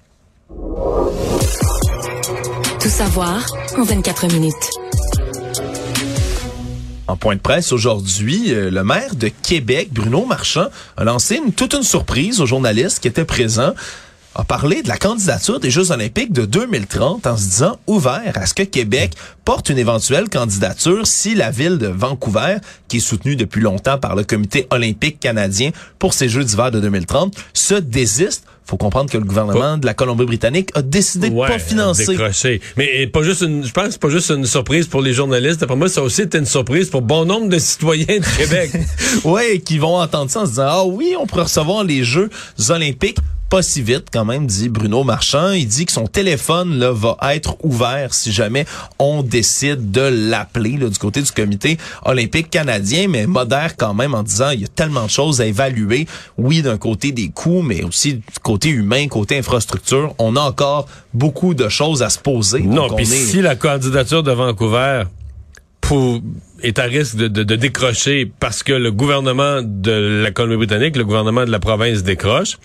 Tout 2.80 2.90
savoir 2.90 3.46
en 3.78 3.84
24 3.84 4.28
minutes. 4.34 4.70
En 7.08 7.18
point 7.18 7.36
de 7.36 7.42
presse 7.42 7.72
aujourd'hui, 7.72 8.54
euh, 8.54 8.72
le 8.72 8.84
maire 8.84 9.16
de 9.16 9.28
Québec, 9.28 9.90
Bruno 9.92 10.26
Marchand, 10.26 10.68
a 10.98 11.04
lancé 11.04 11.36
une, 11.36 11.52
toute 11.52 11.74
une 11.74 11.84
surprise 11.84 12.42
aux 12.42 12.46
journalistes 12.46 13.00
qui 13.00 13.08
étaient 13.08 13.26
présents 13.26 13.74
a 14.36 14.44
parlé 14.44 14.82
de 14.82 14.88
la 14.88 14.98
candidature 14.98 15.60
des 15.60 15.70
Jeux 15.70 15.92
olympiques 15.92 16.32
de 16.32 16.46
2030 16.46 17.28
en 17.28 17.38
se 17.38 17.44
disant 17.44 17.80
ouvert 17.88 18.32
à 18.36 18.46
ce 18.46 18.54
que 18.54 18.64
Québec 18.64 19.14
porte 19.44 19.70
une 19.70 19.78
éventuelle 19.78 20.30
candidature 20.30 21.06
si 21.06 21.36
la 21.36 21.52
ville 21.52 21.78
de 21.78 21.88
Vancouver, 21.88 22.58
qui 22.88 22.98
est 22.98 23.02
soutenue 23.02 23.36
depuis 23.36 23.62
longtemps 23.62 23.98
par 23.98 24.16
le 24.16 24.24
comité 24.24 24.68
olympique 24.70 25.20
canadien 25.20 25.72
pour 26.00 26.14
ces 26.14 26.30
Jeux 26.30 26.44
d'hiver 26.44 26.72
de 26.72 26.80
2030, 26.80 27.36
se 27.54 27.76
désiste 27.76 28.46
faut 28.64 28.78
comprendre 28.78 29.10
que 29.10 29.18
le 29.18 29.26
gouvernement 29.26 29.78
de 29.78 29.86
la 29.86 29.94
Colombie-Britannique 29.94 30.70
a 30.76 30.82
décidé 30.82 31.30
de 31.30 31.36
pas 31.36 31.60
financer. 31.60 32.06
Décrocher. 32.06 32.62
Mais 32.78 33.06
pas 33.08 33.22
juste 33.22 33.42
une, 33.42 33.66
je 33.66 33.72
pense 33.74 33.86
que 33.86 33.92
c'est 33.92 34.02
pas 34.02 34.10
juste 34.10 34.30
une 34.30 34.46
surprise 34.46 34.88
pour 34.88 35.02
les 35.02 35.12
journalistes. 35.12 35.66
Pour 35.66 35.76
moi, 35.76 35.90
ça 35.90 36.02
aussi 36.02 36.22
été 36.22 36.38
une 36.38 36.46
surprise 36.46 36.90
pour 36.90 37.02
bon 37.02 37.26
nombre 37.26 37.50
de 37.50 37.60
citoyens 37.60 38.20
du 38.20 38.38
Québec. 38.38 38.72
ouais, 39.26 39.60
qui 39.60 39.78
vont 39.78 39.98
entendre 39.98 40.32
ça 40.32 40.42
en 40.42 40.46
se 40.46 40.52
disant, 40.52 40.68
ah 40.68 40.84
oui, 40.86 41.16
on 41.20 41.26
pourrait 41.26 41.44
recevoir 41.44 41.84
les 41.84 42.06
Jeux 42.06 42.30
olympiques 42.70 43.18
pas 43.52 43.62
si 43.62 43.82
vite 43.82 44.06
quand 44.14 44.24
même, 44.24 44.48
dit 44.48 44.70
Bruno 44.70 45.04
Marchand. 45.04 45.52
Il 45.52 45.68
dit 45.68 45.86
que 45.86 45.92
son 45.92 46.08
téléphone 46.08 46.80
là, 46.80 46.94
va 46.94 47.18
être 47.36 47.58
ouvert 47.66 48.14
si 48.14 48.32
jamais 48.32 48.66
on 48.98 49.24
décide 49.24 49.92
de 49.92 50.30
l'appeler 50.30 50.78
du 50.78 50.98
côté 50.98 51.22
du 51.22 51.32
comité 51.34 51.78
olympique 52.06 52.50
canadien, 52.50 53.10
mais 53.10 53.28
modère 53.28 53.76
quand 53.76 53.94
même 53.94 54.16
en 54.16 54.24
disant 54.24 54.52
il 54.52 54.62
y 54.62 54.64
a 54.64 54.70
tellement 54.70 55.04
de 55.04 55.10
choses 55.10 55.42
à 55.42 55.48
évaluer. 55.48 56.08
Oui, 56.38 56.62
d'un 56.62 56.78
côté 56.78 57.12
des 57.12 57.28
coûts, 57.28 57.62
mais 57.62 57.84
aussi 57.84 58.14
du 58.14 58.40
côté 58.42 58.70
humain, 58.70 59.10
côté 59.10 59.38
infrastructure. 59.38 60.16
On 60.18 60.38
a 60.38 60.42
encore 60.42 60.88
beaucoup 61.14 61.54
de 61.54 61.68
choses 61.68 62.02
à 62.04 62.10
se 62.10 62.20
poser. 62.20 62.62
Non, 62.62 62.96
puis 62.96 63.06
si 63.06 63.42
la 63.42 63.58
candidature 63.58 64.24
de 64.24 64.32
Vancouver 64.32 65.04
pour, 65.82 66.22
est 66.64 66.80
à 66.80 66.84
risque 66.84 67.18
de, 67.18 67.28
de, 67.28 67.44
de, 67.44 67.56
décrocher 67.58 68.32
parce 68.40 68.64
que 68.64 68.72
le 68.72 68.94
gouvernement 68.94 69.62
de 69.62 70.22
la 70.24 70.32
Colombie-Britannique, 70.32 70.96
le 70.96 71.04
gouvernement 71.04 71.44
de 71.44 71.52
la 71.52 71.60
province 71.60 72.04
décroche, 72.04 72.58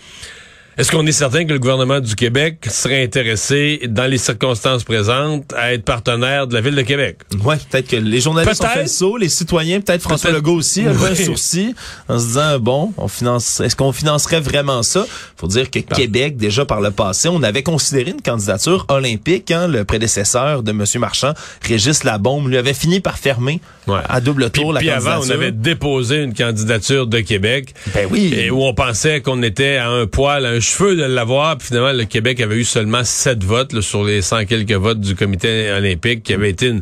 est-ce 0.79 0.91
qu'on 0.91 1.07
est 1.07 1.13
certain 1.13 1.45
que 1.45 1.53
le 1.53 1.59
gouvernement 1.59 2.01
du 2.01 2.15
Québec 2.15 2.67
serait 2.71 3.03
intéressé, 3.03 3.81
dans 3.89 4.05
les 4.05 4.19
circonstances 4.19 4.85
présentes, 4.85 5.53
à 5.57 5.73
être 5.73 5.85
partenaire 5.85 6.47
de 6.47 6.55
la 6.55 6.61
Ville 6.61 6.75
de 6.75 6.83
Québec? 6.83 7.19
Oui, 7.45 7.57
peut-être 7.71 7.89
que 7.89 7.97
les 7.97 8.21
journalistes 8.21 8.63
ont 8.63 8.69
fait 8.69 8.83
le 8.83 8.89
saut, 8.89 9.17
les 9.17 9.29
citoyens, 9.29 9.81
peut-être 9.81 10.03
François 10.03 10.31
Legault 10.31 10.57
aussi, 10.57 10.87
a 10.87 10.91
un 10.91 11.15
sourcil 11.15 11.75
en 12.09 12.19
se 12.19 12.27
disant, 12.27 12.59
bon, 12.59 12.93
on 12.99 13.09
finance, 13.09 13.61
est-ce 13.61 13.75
qu'on 13.75 13.93
financerait 13.93 14.41
vraiment 14.41 14.83
ça? 14.83 15.07
faut 15.37 15.47
dire 15.47 15.71
que 15.71 15.79
Québec, 15.79 16.37
déjà 16.37 16.65
par 16.65 16.81
le 16.81 16.91
passé, 16.91 17.29
on 17.29 17.43
avait 17.43 17.63
considéré 17.63 18.11
une 18.11 18.23
candidature 18.23 18.87
olympique. 18.89 19.51
Hein, 19.51 19.69
le 19.69 19.85
prédécesseur 19.85 20.63
de 20.63 20.71
M. 20.71 20.85
Marchand, 20.99 21.33
Régis 21.63 22.05
Labombe, 22.05 22.49
lui 22.49 22.57
avait 22.57 22.75
fini 22.75 23.01
par 23.01 23.19
fermer 23.19 23.61
à 24.09 24.21
double 24.21 24.51
tour 24.51 24.73
la 24.73 24.81
puis 24.81 24.91
avant, 24.91 25.21
on 25.21 25.31
avait 25.31 25.53
déposé 25.53 26.23
une 26.23 26.35
candidature 26.35 27.07
de 27.07 27.21
Québec. 27.21 27.75
Ben 27.95 28.09
oui. 28.11 28.35
Et 28.35 28.51
où 28.51 28.65
on 28.65 28.75
pensait 28.75 29.21
qu'on 29.21 29.43
était 29.43 29.77
à 29.77 29.89
un 29.89 30.07
poil, 30.07 30.45
à 30.45 30.51
un 30.51 30.61
cheveu 30.67 30.97
de 30.97 31.05
l'avoir. 31.05 31.57
Puis 31.59 31.69
finalement, 31.69 31.93
le 31.93 32.05
Québec 32.05 32.41
avait 32.41 32.57
eu 32.57 32.65
seulement 32.65 33.05
sept 33.05 33.43
votes 33.45 33.81
sur 33.81 34.05
les 34.05 34.23
cent 34.23 34.45
quelques 34.45 34.73
votes 34.73 35.01
du 35.01 35.15
comité 35.15 35.71
olympique, 35.71 36.23
qui 36.23 36.35
avait 36.35 36.51
été. 36.51 36.73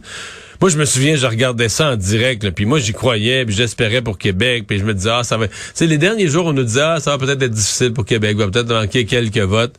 Moi, 0.60 0.70
je 0.70 0.78
me 0.78 0.84
souviens, 0.84 1.16
je 1.16 1.26
regardais 1.26 1.68
ça 1.68 1.92
en 1.92 1.96
direct, 1.96 2.48
puis 2.50 2.64
moi, 2.64 2.78
j'y 2.78 2.92
croyais, 2.92 3.44
puis 3.44 3.54
j'espérais 3.54 4.00
pour 4.00 4.16
Québec, 4.16 4.64
puis 4.66 4.78
je 4.78 4.84
me 4.84 4.94
disais, 4.94 5.10
ah, 5.12 5.24
ça 5.24 5.36
va... 5.36 5.46
Tu 5.48 5.86
les 5.86 5.98
derniers 5.98 6.28
jours, 6.28 6.46
on 6.46 6.52
nous 6.52 6.62
disait, 6.62 6.80
ah, 6.80 7.00
ça 7.00 7.10
va 7.10 7.18
peut-être 7.18 7.42
être 7.42 7.50
difficile 7.50 7.92
pour 7.92 8.06
Québec, 8.06 8.36
va 8.36 8.48
peut-être 8.48 8.72
manquer 8.72 9.04
quelques 9.04 9.36
votes. 9.38 9.74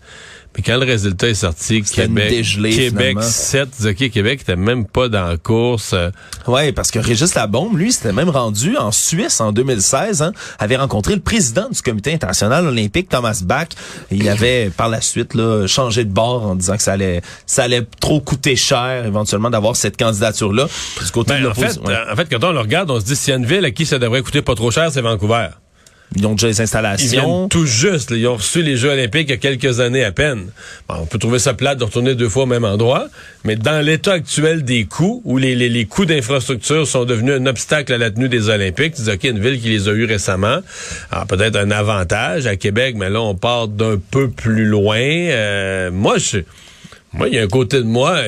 Mais 0.56 0.64
quand 0.64 0.78
le 0.78 0.86
résultat 0.86 1.28
est 1.28 1.34
sorti, 1.34 1.82
Québec, 1.82 2.46
Québec 2.54 3.18
7, 3.22 3.70
OK, 3.86 4.10
Québec 4.10 4.42
était 4.42 4.56
même 4.56 4.86
pas 4.86 5.10
dans 5.10 5.28
la 5.28 5.38
course. 5.38 5.94
Ouais, 6.48 6.72
parce 6.72 6.92
que 6.92 7.00
Régis 7.00 7.36
Labombe, 7.36 7.78
lui, 7.78 7.92
s'était 7.92 8.14
même 8.14 8.30
rendu 8.30 8.78
en 8.78 8.92
Suisse 8.92 9.42
en 9.42 9.52
2016, 9.52 10.22
hein, 10.22 10.32
avait 10.60 10.78
rencontré 10.78 11.14
le 11.16 11.22
président 11.22 11.68
du 11.70 11.82
comité 11.82 12.14
international 12.14 12.68
olympique, 12.68 13.10
Thomas 13.10 13.42
Bach. 13.44 13.68
Il 14.12 14.30
avait, 14.36 14.70
par 14.70 14.90
la 14.90 15.02
suite, 15.02 15.34
là, 15.34 15.68
changé 15.68 16.06
de 16.06 16.12
bord 16.12 16.46
en 16.46 16.56
disant 16.56 16.78
que 16.78 16.84
ça 16.84 16.94
allait, 16.94 17.22
ça 17.46 17.64
allait 17.64 17.86
trop 18.00 18.22
coûter 18.22 18.56
cher, 18.56 19.06
éventuellement, 19.06 19.50
d'avoir 19.50 19.76
cette 19.76 19.98
candidature-là. 19.98 20.68
Du 21.04 21.12
côté 21.12 21.34
ben, 21.34 21.48
en, 21.48 21.54
fait, 21.54 21.80
en 21.80 22.16
fait, 22.16 22.30
quand 22.30 22.44
on 22.44 22.52
le 22.52 22.60
regarde, 22.60 22.90
on 22.92 23.00
se 23.00 23.06
dit, 23.06 23.16
s'il 23.16 23.32
y 23.32 23.34
a 23.34 23.38
une 23.38 23.46
ville 23.46 23.66
à 23.66 23.72
qui 23.72 23.86
ça 23.86 24.00
devrait 24.00 24.22
coûter 24.22 24.42
pas 24.42 24.56
trop 24.56 24.72
cher, 24.72 24.90
c'est 24.92 25.02
Vancouver. 25.02 25.50
Ils 26.16 26.26
ont 26.28 26.34
déjà 26.34 26.48
les 26.48 26.62
installations. 26.62 27.46
Ils 27.46 27.50
tout 27.50 27.66
juste. 27.66 28.12
ils 28.12 28.28
ont 28.28 28.36
reçu 28.36 28.62
les 28.62 28.78
Jeux 28.78 28.90
olympiques 28.90 29.28
il 29.28 29.32
y 29.32 29.34
a 29.34 29.38
quelques 29.38 29.80
années 29.80 30.04
à 30.04 30.12
peine. 30.12 30.48
on 30.88 31.06
peut 31.06 31.18
trouver 31.18 31.40
ça 31.40 31.54
plate 31.54 31.78
de 31.78 31.84
retourner 31.84 32.16
deux 32.16 32.30
fois 32.30 32.44
au 32.44 32.48
même 32.48 32.64
endroit, 32.64 33.08
mais 33.44 33.56
dans 33.56 33.84
l'état 33.84 34.14
actuel 34.14 34.64
des 34.64 34.86
coûts, 34.86 35.22
où 35.26 35.38
les 35.38 35.86
coûts 35.86 36.06
d'infrastructure 36.06 36.88
sont 36.88 37.06
devenus 37.06 37.36
un 37.36 37.46
obstacle 37.48 37.94
à 37.94 37.98
la 37.98 38.12
tenue 38.12 38.30
des 38.30 38.50
Olympiques, 38.50 38.96
tu 38.96 39.02
dis, 39.02 39.12
OK, 39.12 39.24
une 39.24 39.40
ville 39.40 39.60
qui 39.60 39.70
les 39.70 39.90
a 39.90 39.92
eus 39.92 40.06
récemment, 40.06 40.60
peut-être 41.28 41.58
un 41.58 41.72
avantage 41.72 42.48
à 42.48 42.56
Québec, 42.56 42.96
mais 42.98 43.10
là, 43.10 43.22
on 43.22 43.36
part 43.36 43.68
d'un 43.68 43.98
peu 43.98 44.30
plus 44.30 44.66
loin. 44.66 45.00
Euh, 45.00 45.92
moi, 45.92 46.18
je... 46.18 46.40
Moi, 47.14 47.30
il 47.30 47.36
y 47.36 47.40
a 47.40 47.44
un 47.44 47.48
côté 47.48 47.78
de 47.78 47.84
moi 47.84 48.20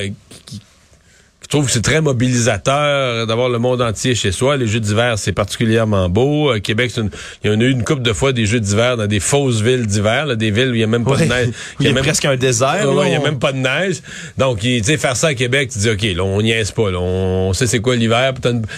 je 1.48 1.56
trouve 1.56 1.64
que 1.64 1.72
c'est 1.72 1.80
très 1.80 2.02
mobilisateur 2.02 3.26
d'avoir 3.26 3.48
le 3.48 3.58
monde 3.58 3.80
entier 3.80 4.14
chez 4.14 4.32
soi. 4.32 4.58
Les 4.58 4.66
Jeux 4.66 4.80
d'hiver, 4.80 5.18
c'est 5.18 5.32
particulièrement 5.32 6.10
beau. 6.10 6.52
Euh, 6.52 6.60
Québec, 6.60 6.92
une, 6.98 7.08
il 7.42 7.50
y 7.50 7.54
en 7.54 7.58
a 7.58 7.64
eu 7.64 7.70
une 7.70 7.84
couple 7.84 8.02
de 8.02 8.12
fois 8.12 8.34
des 8.34 8.44
Jeux 8.44 8.60
d'hiver 8.60 8.98
dans 8.98 9.06
des 9.06 9.18
fausses 9.18 9.62
villes 9.62 9.86
d'hiver, 9.86 10.36
des 10.36 10.50
villes 10.50 10.68
où 10.68 10.74
il 10.74 10.78
n'y 10.78 10.84
a 10.84 10.86
même 10.86 11.06
pas 11.06 11.16
de 11.16 11.24
neige. 11.24 11.48
Il 11.80 11.86
y 11.86 11.88
a, 11.88 11.94
même, 11.94 12.04
presque 12.04 12.26
un 12.26 12.36
désert. 12.36 12.80
il 12.82 13.08
n'y 13.08 13.14
a 13.14 13.20
même 13.20 13.38
pas 13.38 13.52
de 13.52 13.56
neige. 13.56 14.02
Donc, 14.36 14.58
tu 14.58 14.84
sais, 14.84 14.98
faire 14.98 15.16
ça 15.16 15.28
à 15.28 15.34
Québec, 15.34 15.70
tu 15.72 15.78
dis, 15.78 15.88
OK, 15.88 16.02
là, 16.02 16.22
on 16.22 16.42
niaise 16.42 16.70
pas. 16.70 16.90
Là, 16.90 17.00
on 17.00 17.54
sait 17.54 17.66
c'est 17.66 17.80
quoi 17.80 17.96
l'hiver. 17.96 18.34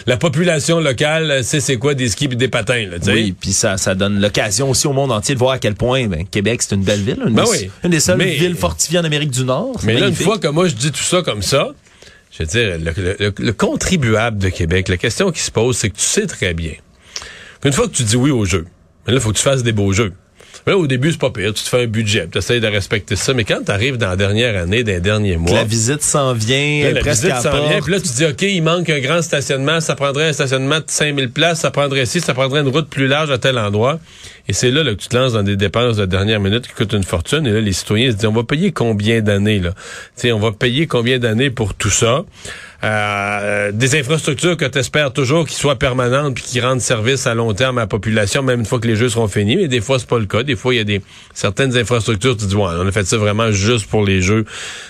La 0.06 0.16
population 0.16 0.78
locale 0.78 1.42
sait 1.42 1.58
c'est 1.58 1.76
quoi 1.76 1.94
des 1.94 2.08
skis 2.08 2.26
et 2.26 2.28
des 2.28 2.46
patins. 2.46 2.86
Là, 2.88 2.98
oui, 3.08 3.34
puis 3.38 3.52
ça, 3.52 3.78
ça 3.78 3.96
donne 3.96 4.20
l'occasion 4.20 4.70
aussi 4.70 4.86
au 4.86 4.92
monde 4.92 5.10
entier 5.10 5.34
de 5.34 5.40
voir 5.40 5.54
à 5.54 5.58
quel 5.58 5.74
point 5.74 6.06
ben, 6.06 6.24
Québec, 6.24 6.62
c'est 6.62 6.76
une 6.76 6.84
belle 6.84 7.02
ville. 7.02 7.18
Une, 7.26 7.34
ben 7.34 7.42
des, 7.50 7.68
une 7.82 7.90
des 7.90 7.98
seules 7.98 8.22
villes 8.22 8.54
fortifiées 8.54 9.00
en 9.00 9.04
Amérique 9.04 9.30
du 9.32 9.44
Nord. 9.44 9.80
Mais 9.82 9.98
là, 9.98 10.06
une 10.06 10.14
fois 10.14 10.38
que 10.38 10.46
moi, 10.46 10.68
je 10.68 10.74
dis 10.76 10.92
tout 10.92 11.02
ça 11.02 11.22
comme 11.22 11.42
ça, 11.42 11.72
je 12.40 12.44
veux 12.44 12.78
dire, 12.78 13.32
le, 13.38 13.52
contribuable 13.52 14.38
de 14.38 14.49
Québec, 14.49 14.88
la 14.88 14.97
question 14.97 15.30
qui 15.30 15.40
se 15.40 15.50
pose, 15.50 15.76
c'est 15.76 15.90
que 15.90 15.97
tu 15.97 16.02
sais 16.02 16.26
très 16.26 16.54
bien 16.54 16.73
qu'une 17.61 17.73
fois 17.73 17.87
que 17.87 17.92
tu 17.92 18.02
dis 18.02 18.16
oui 18.16 18.30
au 18.30 18.44
jeu, 18.44 18.66
mais 19.06 19.12
là, 19.12 19.18
il 19.18 19.23
faut 19.23 19.32
que 19.32 19.37
tu 19.37 19.42
fasses 19.42 19.62
des 19.62 19.73
beaux 19.73 19.92
jeux. 19.92 20.12
Là, 20.66 20.76
au 20.76 20.87
début, 20.87 21.11
c'est 21.11 21.20
pas 21.20 21.30
pire. 21.30 21.54
Tu 21.54 21.64
te 21.64 21.68
fais 21.68 21.85
un 21.85 21.87
budget, 21.87 22.28
tu 22.30 22.38
essaies 22.38 22.61
de 22.61 22.66
respecter 22.66 23.16
ça. 23.16 23.32
Mais 23.32 23.44
quand 23.44 23.64
tu 23.64 23.70
arrives 23.70 23.97
dans 23.97 24.09
la 24.09 24.16
dernière 24.16 24.61
année, 24.61 24.85
dans 24.85 24.92
les 24.92 25.00
derniers 25.00 25.37
mois. 25.37 25.54
La 25.54 25.64
visite 25.64 26.02
s'en 26.02 26.35
vient, 26.35 26.92
la 26.92 27.00
visite 27.00 27.35
s'en 27.37 27.68
vient. 27.68 27.80
Puis 27.80 27.92
là, 27.92 28.00
tu 28.00 28.09
te 28.09 28.14
dis, 28.14 28.26
OK, 28.26 28.42
il 28.42 28.62
manque 28.62 28.90
un 28.90 29.00
grand 29.00 29.23
stationnement. 29.23 29.80
Ça 29.80 29.94
prendrait 29.94 30.28
un 30.28 30.32
stationnement 30.32 30.78
de 30.78 30.85
5000 30.87 31.30
places. 31.30 31.61
Ça 31.61 31.70
prendrait 31.70 32.02
ici, 32.02 32.20
ça 32.20 32.35
prendrait 32.35 32.61
une 32.61 32.68
route 32.68 32.88
plus 32.88 33.06
large 33.06 33.30
à 33.30 33.38
tel 33.38 33.59
endroit. 33.59 33.99
Et 34.50 34.52
c'est 34.52 34.73
là, 34.73 34.83
là, 34.83 34.97
que 34.97 35.00
tu 35.00 35.07
te 35.07 35.16
lances 35.16 35.35
dans 35.35 35.45
des 35.45 35.54
dépenses 35.54 35.97
de 35.97 36.07
dernière 36.07 36.40
minute 36.40 36.66
qui 36.66 36.73
coûtent 36.73 36.92
une 36.92 37.04
fortune. 37.04 37.47
Et 37.47 37.52
là, 37.52 37.61
les 37.61 37.73
citoyens 37.73 38.11
se 38.11 38.16
disent, 38.16 38.26
on 38.26 38.33
va 38.33 38.42
payer 38.42 38.73
combien 38.73 39.21
d'années, 39.21 39.61
là? 39.61 39.75
sais, 40.16 40.33
on 40.33 40.40
va 40.40 40.50
payer 40.50 40.88
combien 40.88 41.21
d'années 41.21 41.50
pour 41.50 41.75
tout 41.75 41.88
ça? 41.88 42.25
Euh, 42.83 43.71
des 43.71 43.97
infrastructures 43.97 44.57
que 44.57 44.64
tu 44.64 44.78
espères 44.80 45.12
toujours 45.12 45.47
qui 45.47 45.54
soient 45.54 45.78
permanentes 45.78 46.35
puis 46.35 46.42
qui 46.42 46.61
rendent 46.61 46.80
service 46.80 47.28
à 47.28 47.35
long 47.35 47.54
terme 47.54 47.78
à 47.78 47.83
la 47.83 47.87
population, 47.87 48.42
même 48.42 48.59
une 48.59 48.66
fois 48.66 48.80
que 48.80 48.88
les 48.88 48.97
jeux 48.97 49.09
seront 49.09 49.28
finis. 49.28 49.54
Mais 49.54 49.69
des 49.69 49.80
fois, 49.80 50.00
c'est 50.00 50.09
pas 50.09 50.19
le 50.19 50.26
cas. 50.26 50.42
Des 50.42 50.57
fois, 50.57 50.75
il 50.75 50.78
y 50.78 50.80
a 50.80 50.85
des 50.85 51.00
certaines 51.33 51.76
infrastructures, 51.76 52.37
tu 52.37 52.42
te 52.42 52.49
dis, 52.49 52.57
ouais, 52.57 52.73
on 52.76 52.88
a 52.88 52.90
fait 52.90 53.07
ça 53.07 53.19
vraiment 53.19 53.52
juste 53.52 53.87
pour 53.87 54.04
les 54.04 54.21
jeux. 54.21 54.47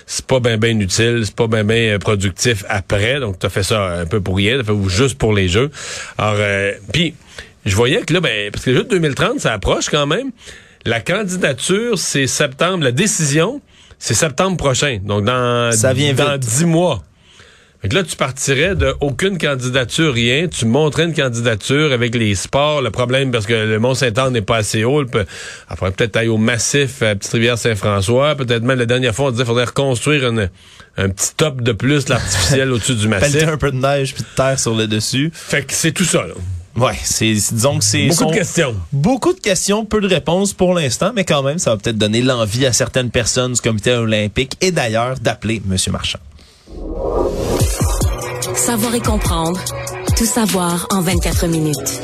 C'est 0.06 0.24
pas 0.24 0.40
bien 0.40 0.56
ben 0.56 0.80
utile, 0.80 1.20
c'est 1.26 1.36
pas 1.36 1.48
bien 1.48 1.64
ben 1.64 1.98
productif 1.98 2.64
après. 2.70 3.20
Donc, 3.20 3.38
tu 3.38 3.44
as 3.44 3.50
fait 3.50 3.62
ça 3.62 4.00
un 4.00 4.06
peu 4.06 4.22
pour 4.22 4.38
rien, 4.38 4.64
fait 4.64 4.72
juste 4.88 5.18
pour 5.18 5.34
les 5.34 5.48
jeux. 5.48 5.70
Alors, 6.16 6.36
euh, 6.38 6.72
puis 6.94 7.12
je 7.66 7.76
voyais 7.76 8.02
que 8.02 8.14
là, 8.14 8.20
ben, 8.20 8.50
parce 8.50 8.64
que 8.64 8.70
les 8.70 8.76
Jeux 8.76 8.84
de 8.84 8.90
2030, 8.90 9.40
ça 9.40 9.52
approche 9.52 9.88
quand 9.88 10.06
même. 10.06 10.30
La 10.86 11.00
candidature, 11.00 11.98
c'est 11.98 12.26
septembre. 12.26 12.84
La 12.84 12.92
décision, 12.92 13.60
c'est 13.98 14.14
septembre 14.14 14.56
prochain. 14.56 14.98
Donc, 15.02 15.24
dans, 15.24 15.72
ça 15.72 15.92
vient 15.92 16.14
dans 16.14 16.38
dix 16.38 16.64
mois. 16.64 17.02
Fait 17.82 17.92
là, 17.94 18.02
tu 18.02 18.14
partirais 18.14 18.74
de 18.74 18.94
aucune 19.00 19.38
candidature, 19.38 20.12
rien. 20.12 20.48
Tu 20.48 20.66
montrais 20.66 21.04
une 21.04 21.14
candidature 21.14 21.92
avec 21.92 22.14
les 22.14 22.34
sports. 22.34 22.82
Le 22.82 22.90
problème, 22.90 23.30
parce 23.30 23.46
que 23.46 23.54
le 23.54 23.78
Mont-Saint-Anne 23.78 24.34
n'est 24.34 24.42
pas 24.42 24.56
assez 24.56 24.84
haut. 24.84 25.02
Après, 25.68 25.90
peut-être 25.90 26.16
aller 26.16 26.28
au 26.28 26.36
massif 26.36 27.02
à 27.02 27.14
Petite-Rivière-Saint-François. 27.14 28.34
Peut-être 28.34 28.62
même 28.64 28.78
la 28.78 28.86
dernière 28.86 29.14
fois, 29.14 29.26
on 29.26 29.30
disait 29.30 29.44
qu'il 29.44 29.48
faudrait 29.48 29.64
reconstruire 29.64 30.30
un 30.96 31.08
petit 31.08 31.34
top 31.36 31.62
de 31.62 31.72
plus, 31.72 32.08
l'artificiel 32.10 32.70
au-dessus 32.72 32.96
du 32.96 33.08
massif. 33.08 33.32
Pelleter 33.32 33.50
un 33.50 33.56
peu 33.56 33.70
de 33.70 33.78
neige 33.78 34.14
puis 34.14 34.24
de 34.24 34.36
terre 34.36 34.58
sur 34.58 34.74
le 34.74 34.86
dessus. 34.86 35.30
Fait 35.32 35.64
que 35.64 35.72
c'est 35.72 35.92
tout 35.92 36.04
ça, 36.04 36.26
là. 36.26 36.34
Ouais, 36.80 36.98
c'est 37.04 37.34
disons 37.34 37.78
que 37.78 37.84
c'est 37.84 38.06
beaucoup 38.06 38.24
de 38.24 38.34
questions. 38.36 38.74
Beaucoup 38.90 39.32
de 39.34 39.40
questions, 39.40 39.84
peu 39.84 40.00
de 40.00 40.08
réponses 40.08 40.54
pour 40.54 40.72
l'instant, 40.72 41.12
mais 41.14 41.24
quand 41.24 41.42
même, 41.42 41.58
ça 41.58 41.72
va 41.72 41.76
peut-être 41.76 41.98
donner 41.98 42.22
l'envie 42.22 42.64
à 42.64 42.72
certaines 42.72 43.10
personnes 43.10 43.52
du 43.52 43.60
comité 43.60 43.92
olympique 43.92 44.54
et 44.62 44.72
d'ailleurs 44.72 45.18
d'appeler 45.20 45.60
M. 45.70 45.76
Marchand. 45.92 46.20
Savoir 48.54 48.94
et 48.94 49.00
comprendre, 49.00 49.60
tout 50.16 50.24
savoir 50.24 50.86
en 50.90 51.02
24 51.02 51.48
minutes. 51.48 52.00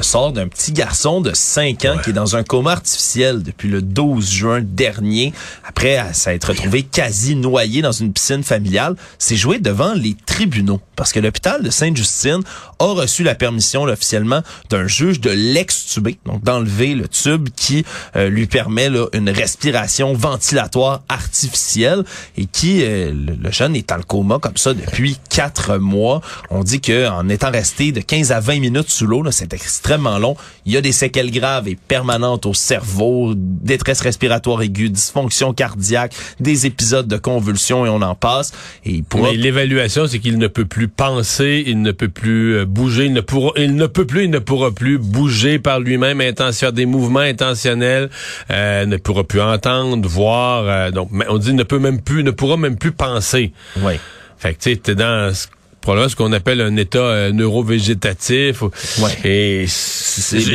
Le 0.00 0.04
sort 0.04 0.32
d'un 0.32 0.48
petit 0.48 0.72
garçon 0.72 1.20
de 1.20 1.34
5 1.34 1.84
ans 1.84 1.98
qui 2.02 2.08
est 2.08 2.14
dans 2.14 2.34
un 2.34 2.42
coma 2.42 2.72
artificiel 2.72 3.42
depuis 3.42 3.68
le 3.68 3.82
12 3.82 4.30
juin 4.30 4.60
dernier, 4.62 5.34
après 5.68 6.02
s'être 6.14 6.48
retrouvé 6.48 6.84
quasi 6.84 7.36
noyé 7.36 7.82
dans 7.82 7.92
une 7.92 8.10
piscine 8.10 8.42
familiale. 8.42 8.96
C'est 9.18 9.36
joué 9.36 9.58
devant 9.58 9.92
les 9.92 10.16
tribunaux 10.24 10.80
parce 10.96 11.12
que 11.12 11.20
l'hôpital 11.20 11.62
de 11.62 11.68
Sainte-Justine 11.68 12.40
a 12.78 12.84
reçu 12.84 13.24
la 13.24 13.34
permission 13.34 13.82
officiellement 13.82 14.40
d'un 14.70 14.86
juge 14.86 15.20
de 15.20 15.28
l'extuber, 15.28 16.18
donc 16.24 16.42
d'enlever 16.44 16.94
le 16.94 17.06
tube 17.06 17.50
qui 17.54 17.84
euh, 18.16 18.30
lui 18.30 18.46
permet 18.46 18.88
là, 18.88 19.06
une 19.12 19.28
respiration 19.28 20.14
ventilatoire 20.14 21.02
artificielle 21.10 22.04
et 22.38 22.46
qui, 22.46 22.82
euh, 22.84 23.12
le, 23.12 23.50
jeune 23.50 23.76
est 23.76 23.92
en 23.92 24.00
coma 24.00 24.38
comme 24.38 24.56
ça 24.56 24.72
depuis 24.72 25.18
quatre 25.28 25.76
mois. 25.76 26.22
On 26.48 26.64
dit 26.64 26.80
que 26.80 27.06
en 27.08 27.28
étant 27.28 27.50
resté 27.50 27.92
de 27.92 28.00
15 28.00 28.32
à 28.32 28.40
20 28.40 28.60
minutes 28.60 28.88
sous 28.88 29.06
l'eau, 29.06 29.30
c'est 29.30 29.52
extrêmement 29.52 29.89
long. 29.96 30.36
Il 30.66 30.72
y 30.72 30.76
a 30.76 30.80
des 30.80 30.92
séquelles 30.92 31.30
graves 31.30 31.68
et 31.68 31.76
permanentes 31.76 32.46
au 32.46 32.54
cerveau, 32.54 33.34
détresse 33.36 34.00
respiratoire 34.00 34.62
aiguë, 34.62 34.90
dysfonction 34.90 35.52
cardiaque, 35.52 36.14
des 36.38 36.66
épisodes 36.66 37.08
de 37.08 37.16
convulsions 37.16 37.86
et 37.86 37.88
on 37.88 38.02
en 38.02 38.14
passe. 38.14 38.52
Et 38.84 39.02
pour 39.02 39.26
l'évaluation, 39.26 40.06
c'est 40.06 40.18
qu'il 40.18 40.38
ne 40.38 40.46
peut 40.46 40.64
plus 40.64 40.88
penser, 40.88 41.64
il 41.66 41.82
ne 41.82 41.92
peut 41.92 42.08
plus 42.08 42.56
euh, 42.56 42.64
bouger, 42.66 43.06
il 43.06 43.12
ne 43.12 43.20
pourra, 43.20 43.52
il 43.56 43.74
ne 43.74 43.86
peut 43.86 44.06
plus, 44.06 44.24
il 44.24 44.30
ne 44.30 44.38
pourra 44.38 44.70
plus 44.70 44.98
bouger 44.98 45.58
par 45.58 45.80
lui-même, 45.80 46.20
intention 46.20 46.70
des 46.70 46.86
mouvements 46.86 47.20
intentionnels, 47.20 48.10
euh, 48.50 48.86
ne 48.86 48.96
pourra 48.96 49.24
plus 49.24 49.40
entendre, 49.40 50.08
voir. 50.08 50.64
Euh, 50.66 50.90
donc, 50.90 51.10
on 51.28 51.38
dit 51.38 51.54
ne 51.54 51.62
peut 51.62 51.78
même 51.78 52.00
plus, 52.00 52.22
ne 52.22 52.30
pourra 52.30 52.56
même 52.56 52.76
plus 52.76 52.92
penser. 52.92 53.52
Oui. 53.78 53.94
Fait 54.38 54.54
que 54.54 54.60
tu 54.60 54.80
sais, 54.84 54.94
dans 54.94 55.32
probablement 55.80 56.08
ce 56.08 56.16
qu'on 56.16 56.32
appelle 56.32 56.60
un 56.60 56.76
état 56.76 56.98
euh, 56.98 57.32
neurovégétatif. 57.32 58.62
Ouais. 58.62 59.18
Et 59.24 59.66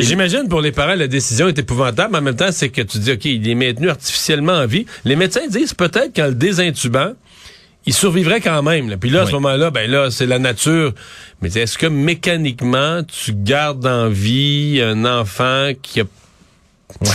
j'imagine 0.02 0.48
pour 0.48 0.60
les 0.60 0.72
parents 0.72 0.94
la 0.94 1.08
décision 1.08 1.48
est 1.48 1.58
épouvantable, 1.58 2.10
mais 2.12 2.18
en 2.18 2.22
même 2.22 2.36
temps 2.36 2.52
c'est 2.52 2.68
que 2.68 2.82
tu 2.82 2.98
dis 2.98 3.12
ok 3.12 3.24
il 3.24 3.48
est 3.48 3.54
maintenu 3.54 3.88
artificiellement 3.90 4.54
en 4.54 4.66
vie. 4.66 4.86
Les 5.04 5.16
médecins 5.16 5.46
disent 5.48 5.74
peut-être 5.74 6.14
qu'en 6.14 6.26
le 6.26 6.34
désintubant 6.34 7.12
il 7.86 7.94
survivrait 7.94 8.40
quand 8.40 8.62
même. 8.62 8.96
Puis 8.98 9.10
là, 9.10 9.22
à 9.22 9.26
ce 9.26 9.32
moment-là, 9.32 9.70
ben 9.70 9.88
là, 9.88 10.10
c'est 10.10 10.26
la 10.26 10.40
nature. 10.40 10.92
Mais 11.40 11.56
est-ce 11.56 11.78
que 11.78 11.86
mécaniquement, 11.86 13.02
tu 13.04 13.32
gardes 13.32 13.86
en 13.86 14.08
vie 14.08 14.80
un 14.82 15.04
enfant 15.04 15.70
qui 15.82 16.00
a 16.00 16.04
Ouais. 17.00 17.08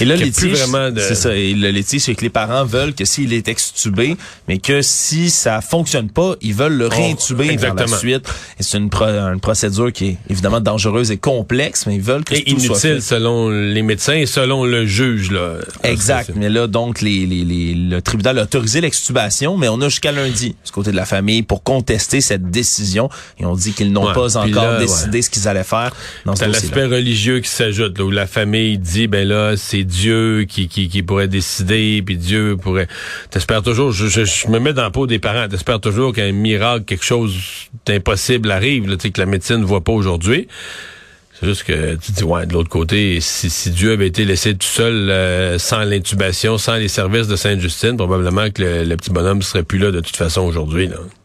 Et 0.00 0.04
là, 0.04 0.16
de... 0.16 1.00
c'est 1.00 1.14
ça. 1.14 1.34
Et 1.34 1.54
le 1.54 1.70
litige, 1.70 2.02
c'est 2.02 2.14
que 2.14 2.22
les 2.22 2.30
parents 2.30 2.64
veulent 2.64 2.94
que 2.94 3.04
s'il 3.04 3.32
est 3.32 3.48
extubé, 3.48 4.16
mais 4.48 4.58
que 4.58 4.82
si 4.82 5.30
ça 5.30 5.60
fonctionne 5.60 6.10
pas, 6.10 6.34
ils 6.42 6.54
veulent 6.54 6.76
le 6.76 6.86
oh, 6.86 6.94
réintuber 6.94 7.56
par 7.56 7.74
la 7.74 7.86
suite. 7.86 8.28
Et 8.58 8.62
c'est 8.62 8.78
une, 8.78 8.90
une, 8.92 9.40
procédure 9.40 9.92
qui 9.92 10.06
est 10.08 10.18
évidemment 10.28 10.60
dangereuse 10.60 11.10
et 11.10 11.16
complexe, 11.16 11.86
mais 11.86 11.96
ils 11.96 12.02
veulent 12.02 12.24
que 12.24 12.34
et 12.34 12.44
tout 12.44 12.50
inutile 12.50 12.70
soit 12.70 13.00
selon 13.00 13.48
les 13.50 13.82
médecins 13.82 14.14
et 14.14 14.26
selon 14.26 14.64
le 14.64 14.86
juge 14.86 15.30
là. 15.30 15.56
Exact. 15.82 16.32
Mais 16.34 16.50
là, 16.50 16.66
donc, 16.66 17.00
les, 17.00 17.26
les, 17.26 17.44
les, 17.44 17.74
le 17.74 18.02
tribunal 18.02 18.38
a 18.38 18.42
autorisé 18.42 18.80
l'extubation, 18.80 19.56
mais 19.56 19.68
on 19.68 19.80
a 19.80 19.88
jusqu'à 19.88 20.12
lundi 20.12 20.54
du 20.64 20.70
côté 20.70 20.90
de 20.90 20.96
la 20.96 21.06
famille 21.06 21.42
pour 21.42 21.62
contester 21.62 22.20
cette 22.20 22.50
décision. 22.50 23.08
Et 23.38 23.46
on 23.46 23.54
dit 23.54 23.72
qu'ils 23.72 23.92
n'ont 23.92 24.12
pas 24.12 24.36
encore 24.36 24.78
décidé 24.78 25.22
ce 25.22 25.30
qu'ils 25.30 25.48
allaient 25.48 25.64
faire. 25.64 25.92
C'est 26.34 26.46
l'aspect 26.46 26.84
religieux 26.84 27.40
qui 27.40 27.48
s'ajoute, 27.48 27.98
où 28.00 28.10
la 28.10 28.26
famille 28.26 28.78
dit 28.78 29.08
ben 29.14 29.28
là, 29.28 29.56
c'est 29.56 29.84
Dieu 29.84 30.44
qui, 30.48 30.66
qui, 30.66 31.02
pourrait 31.04 31.28
décider, 31.28 32.02
puis 32.04 32.16
Dieu 32.16 32.56
pourrait. 32.60 32.88
T'espères 33.30 33.62
toujours. 33.62 33.92
Je, 33.92 34.08
je, 34.08 34.48
me 34.48 34.58
mets 34.58 34.72
dans 34.72 34.82
la 34.82 34.90
peau 34.90 35.06
des 35.06 35.20
parents. 35.20 35.46
T'espères 35.46 35.78
toujours 35.78 36.12
qu'un 36.12 36.32
miracle, 36.32 36.84
quelque 36.84 37.04
chose 37.04 37.32
d'impossible 37.86 38.50
arrive, 38.50 38.88
là, 38.88 38.96
que 38.96 39.20
la 39.20 39.26
médecine 39.26 39.58
ne 39.58 39.64
voit 39.64 39.82
pas 39.84 39.92
aujourd'hui. 39.92 40.48
C'est 41.38 41.46
juste 41.46 41.62
que 41.62 41.94
tu 41.94 42.10
dis 42.10 42.24
ouais, 42.24 42.44
de 42.46 42.54
l'autre 42.54 42.70
côté, 42.70 43.20
si, 43.20 43.50
si, 43.50 43.70
Dieu 43.70 43.92
avait 43.92 44.08
été 44.08 44.24
laissé 44.24 44.52
tout 44.56 44.66
seul 44.66 45.08
euh, 45.10 45.60
sans 45.60 45.84
l'intubation, 45.84 46.58
sans 46.58 46.74
les 46.74 46.88
services 46.88 47.28
de 47.28 47.36
Sainte-Justine, 47.36 47.96
probablement 47.96 48.50
que 48.50 48.62
le, 48.62 48.82
le, 48.82 48.96
petit 48.96 49.10
bonhomme 49.10 49.42
serait 49.42 49.62
plus 49.62 49.78
là 49.78 49.92
de 49.92 50.00
toute 50.00 50.16
façon 50.16 50.40
aujourd'hui. 50.40 50.88
On 50.92 51.23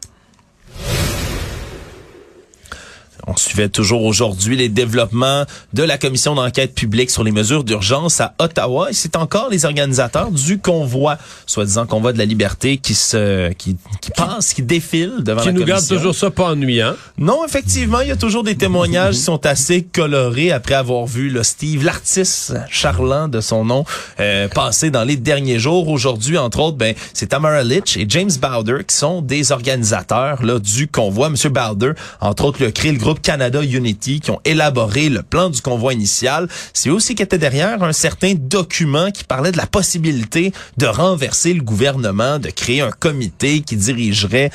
suivait 3.60 3.68
toujours 3.68 4.04
aujourd'hui 4.04 4.56
les 4.56 4.70
développements 4.70 5.44
de 5.74 5.82
la 5.82 5.98
commission 5.98 6.34
d'enquête 6.34 6.74
publique 6.74 7.10
sur 7.10 7.24
les 7.24 7.30
mesures 7.30 7.62
d'urgence 7.62 8.20
à 8.20 8.34
Ottawa 8.38 8.90
et 8.90 8.94
c'est 8.94 9.16
encore 9.16 9.48
les 9.50 9.66
organisateurs 9.66 10.30
du 10.30 10.58
convoi, 10.58 11.18
soi-disant 11.46 11.86
convoi 11.86 12.14
de 12.14 12.18
la 12.18 12.24
liberté 12.24 12.78
qui 12.78 12.94
se 12.94 13.52
qui, 13.52 13.76
qui 14.00 14.10
passe, 14.12 14.54
qui 14.54 14.62
défile 14.62 15.16
devant 15.18 15.42
qui 15.42 15.48
la 15.48 15.52
commission. 15.52 15.52
Qui 15.52 15.58
nous 15.58 15.66
garde 15.66 15.86
toujours 15.86 16.14
ça 16.14 16.30
pas 16.30 16.52
ennuyant. 16.52 16.94
Non, 17.18 17.44
effectivement, 17.44 18.00
il 18.00 18.08
y 18.08 18.12
a 18.12 18.16
toujours 18.16 18.44
des 18.44 18.56
témoignages 18.56 19.16
qui 19.16 19.20
sont 19.20 19.44
assez 19.44 19.82
colorés 19.82 20.52
après 20.52 20.74
avoir 20.74 21.04
vu 21.06 21.28
le 21.28 21.42
Steve, 21.42 21.84
l'artiste 21.84 22.54
charlant 22.70 23.28
de 23.28 23.42
son 23.42 23.66
nom, 23.66 23.84
euh, 24.20 24.48
passer 24.48 24.90
dans 24.90 25.04
les 25.04 25.16
derniers 25.16 25.58
jours. 25.58 25.88
Aujourd'hui, 25.88 26.38
entre 26.38 26.60
autres, 26.60 26.78
ben 26.78 26.94
c'est 27.12 27.26
Tamara 27.26 27.62
Litch 27.62 27.98
et 27.98 28.06
James 28.08 28.30
Bowder 28.40 28.84
qui 28.86 28.96
sont 28.96 29.20
des 29.20 29.52
organisateurs 29.52 30.42
là 30.42 30.58
du 30.58 30.88
convoi. 30.88 31.28
Monsieur 31.28 31.50
Bowder, 31.50 31.92
entre 32.20 32.44
autres, 32.46 32.62
le 32.62 32.70
crée 32.70 32.92
le 32.92 32.98
groupe 32.98 33.20
Canada 33.20 33.49
Unity 33.58 34.20
qui 34.20 34.30
ont 34.30 34.40
élaboré 34.44 35.08
le 35.08 35.22
plan 35.22 35.50
du 35.50 35.60
convoi 35.60 35.92
initial. 35.92 36.48
C'est 36.72 36.90
aussi 36.90 37.14
qui 37.14 37.22
était 37.22 37.38
derrière 37.38 37.82
un 37.82 37.92
certain 37.92 38.34
document 38.36 39.10
qui 39.10 39.24
parlait 39.24 39.52
de 39.52 39.56
la 39.56 39.66
possibilité 39.66 40.52
de 40.76 40.86
renverser 40.86 41.54
le 41.54 41.62
gouvernement, 41.62 42.38
de 42.38 42.50
créer 42.50 42.80
un 42.80 42.90
comité 42.90 43.60
qui 43.60 43.76
dirigerait 43.76 44.50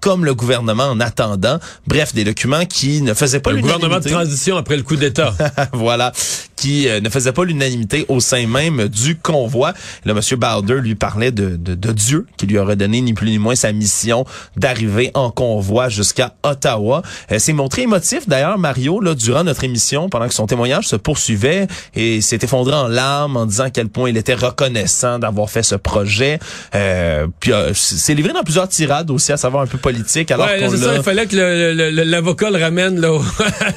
comme 0.00 0.24
le 0.24 0.34
gouvernement 0.34 0.84
en 0.84 0.98
attendant. 1.00 1.58
Bref, 1.86 2.14
des 2.14 2.24
documents 2.24 2.64
qui 2.64 3.02
ne 3.02 3.14
faisaient 3.14 3.40
pas 3.40 3.52
le 3.52 3.60
gouvernement 3.60 4.00
de 4.00 4.08
transition 4.08 4.56
après 4.56 4.76
le 4.76 4.82
coup 4.82 4.96
d'État. 4.96 5.34
voilà, 5.72 6.12
qui 6.60 6.88
euh, 6.88 7.00
ne 7.00 7.08
faisait 7.08 7.32
pas 7.32 7.44
l'unanimité 7.44 8.04
au 8.08 8.20
sein 8.20 8.46
même 8.46 8.86
du 8.88 9.16
convoi. 9.16 9.72
Là, 10.04 10.12
M. 10.12 10.38
Bowder 10.38 10.80
lui 10.82 10.94
parlait 10.94 11.32
de, 11.32 11.56
de, 11.56 11.74
de, 11.74 11.92
Dieu, 11.92 12.26
qui 12.36 12.46
lui 12.46 12.58
aurait 12.58 12.76
donné 12.76 13.00
ni 13.00 13.14
plus 13.14 13.30
ni 13.30 13.38
moins 13.38 13.54
sa 13.54 13.72
mission 13.72 14.26
d'arriver 14.56 15.10
en 15.14 15.30
convoi 15.30 15.88
jusqu'à 15.88 16.34
Ottawa. 16.42 17.02
Euh, 17.32 17.38
c'est 17.38 17.54
montré 17.54 17.82
émotif 17.82 18.28
d'ailleurs, 18.28 18.58
Mario, 18.58 19.00
là, 19.00 19.14
durant 19.14 19.42
notre 19.42 19.64
émission, 19.64 20.10
pendant 20.10 20.28
que 20.28 20.34
son 20.34 20.46
témoignage 20.46 20.86
se 20.86 20.96
poursuivait, 20.96 21.66
et 21.94 22.20
s'est 22.20 22.38
effondré 22.42 22.74
en 22.74 22.88
larmes 22.88 23.38
en 23.38 23.46
disant 23.46 23.64
à 23.64 23.70
quel 23.70 23.88
point 23.88 24.10
il 24.10 24.16
était 24.18 24.34
reconnaissant 24.34 25.18
d'avoir 25.18 25.48
fait 25.48 25.62
ce 25.62 25.76
projet. 25.76 26.38
Euh, 26.74 27.26
puis 27.40 27.52
euh, 27.52 27.72
c'est 27.74 28.14
livré 28.14 28.34
dans 28.34 28.42
plusieurs 28.42 28.68
tirades 28.68 29.10
aussi, 29.10 29.32
à 29.32 29.38
savoir 29.38 29.62
un 29.62 29.66
peu 29.66 29.78
politique. 29.78 30.30
Alors 30.30 30.46
ouais, 30.46 30.68
ça, 30.68 30.96
il 30.96 31.02
fallait 31.02 31.26
que 31.26 32.04
l'avocat 32.04 32.50
le, 32.50 32.58
ramène 32.58 33.00
là, 33.00 33.12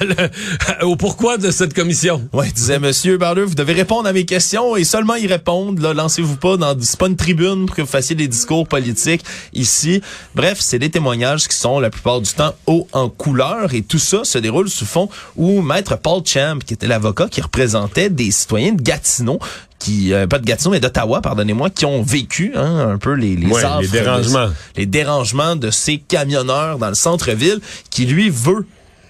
au, 0.82 0.96
pourquoi 0.98 1.38
de 1.38 1.50
cette 1.50 1.74
commission. 1.74 2.28
Ouais, 2.34 2.52
disait 2.52 2.72
Monsieur 2.79 3.17
Barleux, 3.17 3.43
vous 3.43 3.55
devez 3.55 3.73
répondre 3.73 4.07
à 4.07 4.13
mes 4.13 4.25
questions 4.25 4.75
et 4.75 4.83
seulement 4.83 5.15
y 5.15 5.27
répondre. 5.27 5.81
Là, 5.81 5.93
lancez-vous 5.93 6.38
pas 6.38 6.57
dans 6.57 6.75
c'est 6.79 6.99
pas 6.99 7.07
une 7.07 7.15
tribune 7.15 7.65
pour 7.65 7.75
que 7.75 7.81
vous 7.81 7.88
fassiez 7.88 8.15
des 8.15 8.27
discours 8.27 8.67
politiques 8.67 9.23
ici. 9.53 10.01
Bref, 10.33 10.57
c'est 10.59 10.79
des 10.79 10.89
témoignages 10.89 11.47
qui 11.47 11.55
sont 11.55 11.79
la 11.79 11.89
plupart 11.89 12.21
du 12.21 12.31
temps 12.31 12.53
hauts 12.65 12.88
en 12.91 13.09
couleur 13.09 13.73
et 13.73 13.81
tout 13.81 13.99
ça 13.99 14.23
se 14.23 14.38
déroule 14.38 14.69
sous 14.69 14.86
fond 14.86 15.09
où 15.36 15.62
Maître 15.62 15.97
Paul 15.97 16.21
Champ, 16.25 16.59
qui 16.65 16.73
était 16.73 16.88
l'avocat 16.88 17.27
qui 17.29 17.41
représentait 17.41 18.09
des 18.09 18.31
citoyens 18.31 18.73
de 18.73 18.81
Gatineau, 18.81 19.39
qui 19.79 20.13
euh, 20.13 20.27
pas 20.27 20.39
de 20.39 20.45
Gatineau 20.45 20.71
mais 20.71 20.79
d'Ottawa, 20.79 21.21
pardonnez-moi, 21.21 21.69
qui 21.69 21.86
ont 21.86 22.01
vécu 22.01 22.53
hein, 22.55 22.91
un 22.93 22.97
peu 22.97 23.13
les 23.13 23.36
les, 23.36 23.47
les 23.81 23.88
dérangements, 23.88 24.49
les 24.77 24.86
dérangements 24.86 25.55
de 25.55 25.69
ces 25.69 25.97
camionneurs 25.97 26.77
dans 26.77 26.89
le 26.89 26.95
centre-ville, 26.95 27.59
qui 27.89 28.05
lui 28.05 28.29
veut 28.29 28.65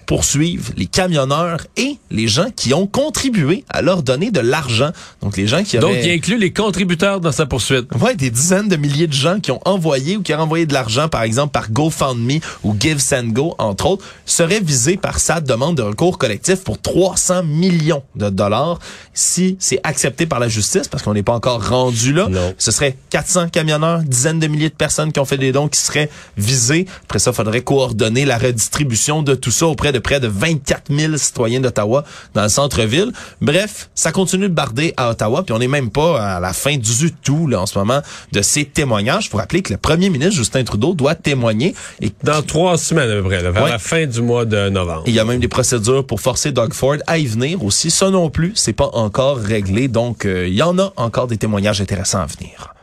poursuivre 0.06 0.72
les 0.76 0.86
camionneurs 0.86 1.58
et 1.76 1.98
les 2.10 2.28
gens 2.28 2.48
qui 2.54 2.74
ont 2.74 2.86
contribué 2.86 3.64
à 3.68 3.82
leur 3.82 4.02
donner 4.02 4.30
de 4.30 4.40
l'argent. 4.40 4.90
Donc 5.22 5.36
les 5.36 5.46
gens 5.46 5.62
qui 5.62 5.78
Donc 5.78 5.96
il 6.02 6.10
inclut 6.10 6.38
les 6.38 6.52
contributeurs 6.52 7.20
dans 7.20 7.32
sa 7.32 7.46
poursuite. 7.46 7.86
Ouais, 8.00 8.14
des 8.14 8.30
dizaines 8.30 8.68
de 8.68 8.76
milliers 8.76 9.06
de 9.06 9.12
gens 9.12 9.40
qui 9.40 9.50
ont 9.50 9.60
envoyé 9.64 10.16
ou 10.16 10.22
qui 10.22 10.34
ont 10.34 10.40
envoyé 10.40 10.66
de 10.66 10.74
l'argent 10.74 11.08
par 11.08 11.22
exemple 11.22 11.52
par 11.52 11.70
GoFundMe 11.70 12.40
ou 12.62 12.74
GiveSendGo 12.78 13.54
entre 13.58 13.86
autres 13.86 14.04
seraient 14.26 14.60
visés 14.60 14.96
par 14.96 15.18
sa 15.18 15.40
demande 15.40 15.76
de 15.76 15.82
recours 15.82 16.18
collectif 16.18 16.62
pour 16.62 16.80
300 16.80 17.44
millions 17.44 18.02
de 18.16 18.28
dollars 18.28 18.78
si 19.12 19.56
c'est 19.58 19.80
accepté 19.82 20.26
par 20.26 20.40
la 20.40 20.48
justice 20.48 20.88
parce 20.88 21.02
qu'on 21.02 21.14
n'est 21.14 21.22
pas 21.22 21.34
encore 21.34 21.68
rendu 21.68 22.12
là. 22.12 22.28
Ce 22.58 22.70
serait 22.70 22.96
400 23.10 23.48
camionneurs, 23.48 24.02
dizaines 24.02 24.40
de 24.40 24.46
milliers 24.46 24.70
de 24.70 24.74
personnes 24.74 25.12
qui 25.12 25.20
ont 25.20 25.24
fait 25.24 25.38
des 25.38 25.52
dons 25.52 25.68
qui 25.68 25.80
seraient 25.80 26.10
visés. 26.36 26.86
Après 27.04 27.18
ça, 27.18 27.30
il 27.30 27.34
faudrait 27.34 27.62
coordonner 27.62 28.24
la 28.24 28.38
redistribution 28.38 29.22
de 29.22 29.34
tout 29.34 29.50
ça 29.50 29.66
auprès 29.66 29.92
de 29.94 29.98
près 30.00 30.20
de 30.20 30.28
24 30.28 30.94
000 30.94 31.16
citoyens 31.16 31.60
d'Ottawa 31.60 32.04
dans 32.34 32.42
le 32.42 32.48
centre-ville. 32.48 33.12
Bref, 33.40 33.88
ça 33.94 34.12
continue 34.12 34.48
de 34.48 34.54
barder 34.54 34.92
à 34.96 35.10
Ottawa, 35.10 35.42
puis 35.42 35.54
on 35.54 35.58
n'est 35.58 35.68
même 35.68 35.90
pas 35.90 36.36
à 36.36 36.40
la 36.40 36.52
fin 36.52 36.76
du 36.76 37.12
tout 37.12 37.46
là, 37.46 37.62
en 37.62 37.66
ce 37.66 37.78
moment 37.78 38.02
de 38.32 38.42
ces 38.42 38.64
témoignages. 38.64 39.30
Pour 39.30 39.40
rappeler 39.40 39.62
que 39.62 39.72
le 39.72 39.78
premier 39.78 40.10
ministre 40.10 40.34
Justin 40.34 40.64
Trudeau 40.64 40.94
doit 40.94 41.14
témoigner. 41.14 41.74
Et 42.00 42.12
dans 42.22 42.42
trois 42.42 42.76
semaines 42.76 43.10
à 43.10 43.14
peu 43.14 43.22
près, 43.22 43.42
vers 43.42 43.66
la 43.66 43.78
fin 43.78 44.06
du 44.06 44.20
mois 44.20 44.44
de 44.44 44.68
novembre. 44.68 45.04
Il 45.06 45.14
y 45.14 45.20
a 45.20 45.24
même 45.24 45.40
des 45.40 45.48
procédures 45.48 46.06
pour 46.06 46.20
forcer 46.20 46.52
Doug 46.52 46.72
Ford 46.72 46.96
à 47.06 47.18
y 47.18 47.26
venir 47.26 47.64
aussi. 47.64 47.90
Ça 47.90 48.10
non 48.10 48.30
plus, 48.30 48.52
c'est 48.56 48.72
pas 48.72 48.90
encore 48.92 49.38
réglé. 49.38 49.88
Donc, 49.88 50.26
euh, 50.26 50.48
il 50.48 50.54
y 50.54 50.62
en 50.62 50.78
a 50.78 50.92
encore 50.96 51.26
des 51.26 51.36
témoignages 51.36 51.80
intéressants 51.80 52.20
à 52.20 52.26
venir. 52.26 52.73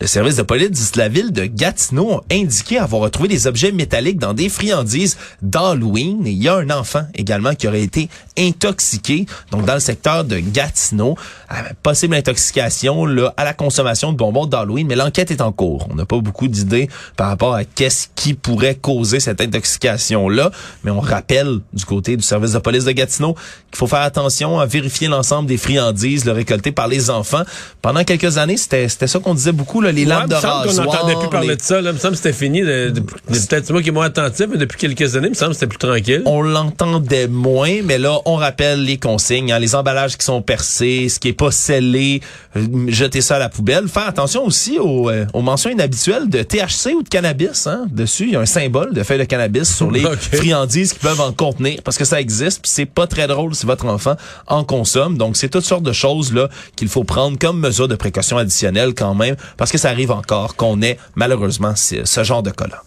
Le 0.00 0.08
service 0.08 0.34
de 0.34 0.42
police 0.42 0.90
de 0.90 0.98
la 0.98 1.08
ville 1.08 1.30
de 1.30 1.44
Gatineau 1.44 2.14
a 2.14 2.22
indiqué 2.32 2.78
avoir 2.78 3.02
retrouvé 3.02 3.28
des 3.28 3.46
objets 3.46 3.70
métalliques 3.70 4.18
dans 4.18 4.34
des 4.34 4.48
friandises 4.48 5.16
d'Halloween. 5.40 6.26
Il 6.26 6.42
y 6.42 6.48
a 6.48 6.56
un 6.56 6.68
enfant 6.70 7.06
également 7.14 7.54
qui 7.54 7.68
aurait 7.68 7.82
été 7.82 8.08
intoxiqué, 8.36 9.26
donc 9.52 9.66
dans 9.66 9.74
le 9.74 9.80
secteur 9.80 10.24
de 10.24 10.40
Gatineau. 10.40 11.16
Euh, 11.52 11.54
possible 11.84 12.16
intoxication 12.16 13.06
là, 13.06 13.32
à 13.36 13.44
la 13.44 13.54
consommation 13.54 14.10
de 14.10 14.16
bonbons 14.16 14.46
d'Halloween, 14.46 14.88
mais 14.88 14.96
l'enquête 14.96 15.30
est 15.30 15.40
en 15.40 15.52
cours. 15.52 15.86
On 15.88 15.94
n'a 15.94 16.04
pas 16.04 16.18
beaucoup 16.18 16.48
d'idées 16.48 16.88
par 17.16 17.28
rapport 17.28 17.54
à 17.54 17.64
qu'est-ce 17.64 18.08
qui 18.16 18.34
pourrait 18.34 18.74
causer 18.74 19.20
cette 19.20 19.40
intoxication-là, 19.40 20.50
mais 20.82 20.90
on 20.90 21.00
rappelle 21.00 21.60
du 21.72 21.84
côté 21.84 22.16
du 22.16 22.24
service 22.24 22.52
de 22.52 22.58
police 22.58 22.84
de 22.84 22.92
Gatineau 22.92 23.34
qu'il 23.70 23.78
faut 23.78 23.86
faire 23.86 24.00
attention 24.00 24.58
à 24.58 24.66
vérifier 24.66 25.06
l'ensemble 25.06 25.48
des 25.48 25.56
friandises 25.56 26.28
récoltées 26.28 26.72
par 26.72 26.88
les 26.88 27.10
enfants. 27.10 27.42
Pendant 27.80 28.02
quelques 28.02 28.38
années, 28.38 28.56
c'était 28.56 28.88
ça 28.88 29.20
qu'on 29.20 29.34
disait 29.34 29.52
beaucoup 29.52 29.83
les 29.92 30.04
lampes 30.04 30.28
de 30.28 30.34
rasoir. 30.34 30.66
On 30.68 30.72
n'entendait 30.72 31.16
plus 31.16 31.28
parler 31.28 31.56
de 31.56 31.62
ça. 31.62 31.80
Là. 31.80 31.90
Il 31.90 31.94
me 31.94 31.98
semble 31.98 32.12
que 32.12 32.18
c'était 32.18 32.32
fini. 32.32 32.62
Peut-être 32.62 33.70
moi 33.70 33.82
qui 33.82 33.88
est 33.88 33.92
moins 33.92 34.06
attentif, 34.06 34.46
mais 34.50 34.58
depuis 34.58 34.78
quelques 34.78 35.16
années, 35.16 35.28
il 35.28 35.30
me 35.30 35.34
semble 35.34 35.50
que 35.50 35.54
c'était 35.56 35.66
plus 35.66 35.78
tranquille. 35.78 36.22
On 36.26 36.42
l'entendait 36.42 37.28
moins, 37.28 37.82
mais 37.82 37.98
là, 37.98 38.18
on 38.24 38.36
rappelle 38.36 38.84
les 38.84 38.98
consignes, 38.98 39.52
hein, 39.52 39.58
les 39.58 39.74
emballages 39.74 40.16
qui 40.16 40.24
sont 40.24 40.42
percés, 40.42 41.08
ce 41.08 41.18
qui 41.18 41.28
est 41.28 41.32
pas 41.32 41.50
scellé, 41.50 42.20
euh, 42.56 42.66
jeter 42.88 43.20
ça 43.20 43.36
à 43.36 43.38
la 43.38 43.48
poubelle. 43.48 43.88
Faire 43.88 44.06
attention 44.06 44.44
aussi 44.44 44.78
aux, 44.78 45.10
euh, 45.10 45.26
aux 45.32 45.42
mentions 45.42 45.70
inhabituelles 45.70 46.28
de 46.28 46.42
THC 46.42 46.94
ou 46.94 47.02
de 47.02 47.08
cannabis. 47.08 47.66
Hein. 47.66 47.86
Dessus, 47.90 48.24
il 48.24 48.32
y 48.32 48.36
a 48.36 48.40
un 48.40 48.46
symbole 48.46 48.92
de 48.92 49.02
feuille 49.02 49.18
de 49.18 49.24
cannabis 49.24 49.74
sur 49.74 49.90
les 49.90 50.02
friandises 50.32 50.92
qui 50.92 50.98
peuvent 50.98 51.20
en 51.20 51.32
contenir, 51.32 51.80
parce 51.82 51.98
que 51.98 52.04
ça 52.04 52.20
existe. 52.20 52.62
Puis 52.62 52.70
c'est 52.74 52.86
pas 52.86 53.06
très 53.06 53.26
drôle 53.26 53.54
si 53.54 53.66
votre 53.66 53.86
enfant 53.86 54.16
en 54.46 54.64
consomme. 54.64 55.18
Donc, 55.18 55.36
c'est 55.36 55.48
toutes 55.48 55.64
sortes 55.64 55.82
de 55.82 55.92
choses 55.92 56.32
là 56.32 56.48
qu'il 56.76 56.88
faut 56.88 57.04
prendre 57.04 57.38
comme 57.38 57.60
mesure 57.60 57.88
de 57.88 57.94
précaution 57.94 58.38
additionnelle 58.38 58.94
quand 58.94 59.14
même, 59.14 59.36
parce 59.56 59.70
que 59.70 59.73
ça 59.78 59.90
arrive 59.90 60.10
encore 60.10 60.56
qu'on 60.56 60.82
ait 60.82 60.98
malheureusement 61.14 61.74
ce 61.76 62.24
genre 62.24 62.42
de 62.42 62.50
cas-là. 62.50 62.82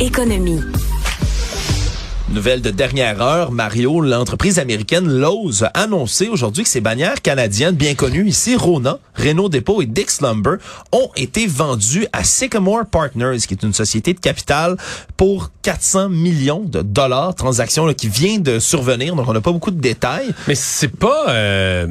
Économie. 0.00 0.60
Nouvelle 2.34 2.62
de 2.62 2.70
dernière 2.70 3.22
heure, 3.22 3.52
Mario, 3.52 4.00
l'entreprise 4.00 4.58
américaine 4.58 5.06
Lowe's 5.06 5.62
a 5.62 5.66
annoncé 5.68 6.26
aujourd'hui 6.26 6.64
que 6.64 6.68
ses 6.68 6.80
bannières 6.80 7.22
canadiennes 7.22 7.76
bien 7.76 7.94
connues 7.94 8.26
ici, 8.26 8.56
Rona, 8.56 8.98
Renault 9.14 9.48
Depot 9.48 9.80
et 9.82 9.86
Dix 9.86 10.20
Lumber, 10.20 10.56
ont 10.90 11.10
été 11.14 11.46
vendues 11.46 12.08
à 12.12 12.24
Sycamore 12.24 12.86
Partners, 12.86 13.38
qui 13.46 13.54
est 13.54 13.62
une 13.62 13.72
société 13.72 14.14
de 14.14 14.18
capital, 14.18 14.76
pour 15.16 15.52
400 15.62 16.08
millions 16.08 16.64
de 16.64 16.82
dollars, 16.82 17.36
transaction 17.36 17.86
qui 17.94 18.08
vient 18.08 18.40
de 18.40 18.58
survenir, 18.58 19.14
donc 19.14 19.28
on 19.28 19.32
n'a 19.32 19.40
pas 19.40 19.52
beaucoup 19.52 19.70
de 19.70 19.80
détails. 19.80 20.34
Mais 20.48 20.56
c'est 20.56 20.88
pas... 20.88 21.28
Euh, 21.28 21.86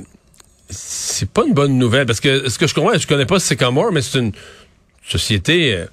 c'est 0.74 1.30
pas 1.30 1.46
une 1.46 1.54
bonne 1.54 1.78
nouvelle 1.78 2.06
parce 2.06 2.20
que 2.20 2.50
ce 2.50 2.58
que 2.58 2.68
je 2.68 2.74
comprends, 2.74 2.98
je 2.98 3.08
connais 3.08 3.26
pas 3.26 3.40
Sycamore, 3.40 3.92
mais 3.92 4.02
c'est 4.02 4.20
une 4.20 4.32
société, 5.08 5.76
euh, 5.76 5.86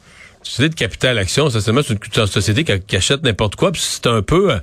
société 0.42 0.70
de 0.70 0.74
capital 0.74 1.18
action. 1.18 1.48
C'est 1.50 1.70
une, 1.70 1.78
une 1.78 2.26
société 2.26 2.64
qui, 2.64 2.96
achète 2.96 3.22
n'importe 3.22 3.56
quoi. 3.56 3.70
Puis 3.70 3.82
c'est 3.84 4.06
un 4.06 4.22
peu, 4.22 4.52
euh, 4.52 4.58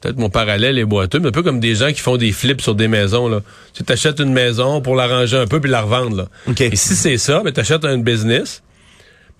peut-être 0.00 0.16
mon 0.16 0.30
parallèle 0.30 0.78
est 0.78 0.84
boiteux, 0.84 1.20
mais 1.20 1.28
un 1.28 1.32
peu 1.32 1.42
comme 1.42 1.60
des 1.60 1.76
gens 1.76 1.92
qui 1.92 2.00
font 2.00 2.16
des 2.16 2.32
flips 2.32 2.60
sur 2.60 2.74
des 2.74 2.88
maisons. 2.88 3.28
Là. 3.28 3.40
Tu 3.72 3.84
achètes 3.92 4.18
une 4.18 4.32
maison 4.32 4.80
pour 4.80 4.96
l'arranger 4.96 5.36
un 5.36 5.46
peu 5.46 5.60
puis 5.60 5.70
la 5.70 5.82
revendre. 5.82 6.16
Là. 6.16 6.54
Et 6.58 6.74
si 6.74 6.96
c'est 6.96 7.18
ça, 7.18 7.42
ben, 7.44 7.52
tu 7.52 7.60
achètes 7.60 7.84
un 7.84 7.98
business 7.98 8.63